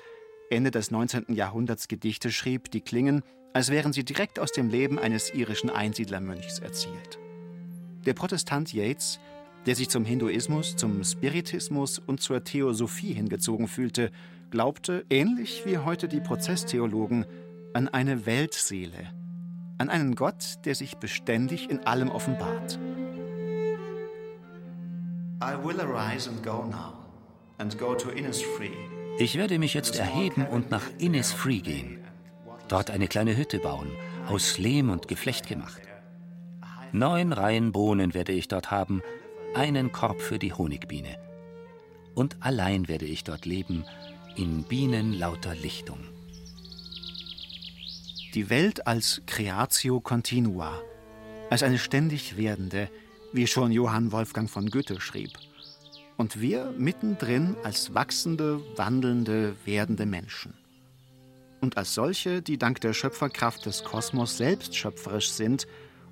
Ende 0.49 0.71
des 0.71 0.91
19. 0.91 1.33
Jahrhunderts 1.33 1.87
Gedichte 1.87 2.31
schrieb, 2.31 2.69
die 2.71 2.81
klingen, 2.81 3.23
als 3.53 3.69
wären 3.69 3.93
sie 3.93 4.03
direkt 4.03 4.39
aus 4.39 4.51
dem 4.51 4.69
Leben 4.69 4.99
eines 4.99 5.33
irischen 5.33 5.69
Einsiedlermönchs 5.69 6.59
erzielt. 6.59 7.19
Der 8.05 8.13
Protestant 8.13 8.73
Yeats, 8.73 9.19
der 9.65 9.75
sich 9.75 9.89
zum 9.89 10.03
Hinduismus, 10.03 10.75
zum 10.75 11.03
Spiritismus 11.03 11.99
und 11.99 12.21
zur 12.21 12.43
Theosophie 12.43 13.13
hingezogen 13.13 13.67
fühlte, 13.67 14.11
glaubte, 14.51 15.05
ähnlich 15.09 15.63
wie 15.65 15.77
heute 15.77 16.07
die 16.07 16.19
Prozesstheologen, 16.19 17.25
an 17.73 17.87
eine 17.87 18.25
Weltseele, 18.25 19.11
an 19.83 19.89
einen 19.89 20.15
Gott, 20.15 20.63
der 20.63 20.75
sich 20.75 20.95
beständig 20.95 21.69
in 21.69 21.85
allem 21.85 22.09
offenbart. 22.09 22.79
Ich 29.19 29.37
werde 29.37 29.59
mich 29.59 29.73
jetzt 29.73 29.99
erheben 29.99 30.47
und 30.47 30.71
nach 30.71 30.83
Innisfree 30.99 31.59
gehen. 31.59 31.99
Dort 32.69 32.91
eine 32.91 33.09
kleine 33.09 33.35
Hütte 33.35 33.59
bauen, 33.59 33.91
aus 34.29 34.57
Lehm 34.57 34.89
und 34.89 35.09
Geflecht 35.09 35.49
gemacht. 35.49 35.81
Neun 36.93 37.33
Reihen 37.33 37.73
Bohnen 37.73 38.13
werde 38.13 38.31
ich 38.31 38.47
dort 38.47 38.71
haben, 38.71 39.01
einen 39.53 39.91
Korb 39.91 40.21
für 40.21 40.39
die 40.39 40.53
Honigbiene. 40.53 41.17
Und 42.15 42.37
allein 42.39 42.87
werde 42.87 43.05
ich 43.05 43.25
dort 43.25 43.45
leben, 43.45 43.83
in 44.37 44.63
bienenlauter 44.63 45.55
Lichtung 45.55 46.12
die 48.33 48.49
Welt 48.49 48.87
als 48.87 49.21
Creatio 49.27 49.99
Continua, 49.99 50.81
als 51.49 51.61
eine 51.61 51.77
ständig 51.77 52.35
werdende, 52.35 52.89
wie 53.31 53.45
schon 53.47 53.71
Johann 53.71 54.11
Wolfgang 54.11 54.49
von 54.49 54.69
Goethe 54.69 54.99
schrieb. 54.99 55.31
Und 56.17 56.41
wir 56.41 56.73
mittendrin 56.77 57.55
als 57.63 57.93
wachsende, 57.93 58.59
wandelnde, 58.75 59.55
werdende 59.65 60.05
Menschen. 60.05 60.53
Und 61.61 61.77
als 61.77 61.93
solche, 61.93 62.41
die 62.41 62.57
dank 62.57 62.81
der 62.81 62.93
Schöpferkraft 62.93 63.65
des 63.65 63.83
Kosmos 63.83 64.37
selbst 64.37 64.75
schöpferisch 64.75 65.29
sind 65.29 65.67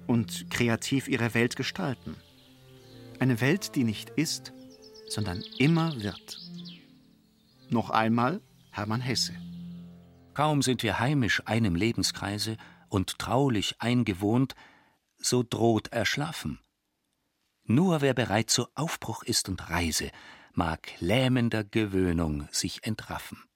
und 0.07 0.49
kreativ 0.49 1.07
ihre 1.07 1.33
Welt 1.33 1.55
gestalten. 1.55 2.15
Eine 3.19 3.41
Welt, 3.41 3.75
die 3.75 3.83
nicht 3.83 4.11
ist, 4.11 4.53
sondern 5.07 5.43
immer 5.57 6.01
wird. 6.01 6.39
Noch 7.69 7.89
einmal 7.89 8.41
Hermann 8.71 9.01
Hesse. 9.01 9.33
Kaum 10.41 10.63
sind 10.63 10.81
wir 10.81 10.97
heimisch 10.97 11.43
einem 11.45 11.75
Lebenskreise 11.75 12.57
und 12.89 13.19
traulich 13.19 13.75
eingewohnt, 13.77 14.55
so 15.19 15.43
droht 15.47 15.89
Erschlaffen. 15.89 16.59
Nur 17.63 18.01
wer 18.01 18.15
bereit 18.15 18.49
zu 18.49 18.65
Aufbruch 18.73 19.21
ist 19.21 19.49
und 19.49 19.69
Reise, 19.69 20.09
mag 20.53 20.99
lähmender 20.99 21.63
Gewöhnung 21.63 22.47
sich 22.49 22.83
entraffen. 22.87 23.43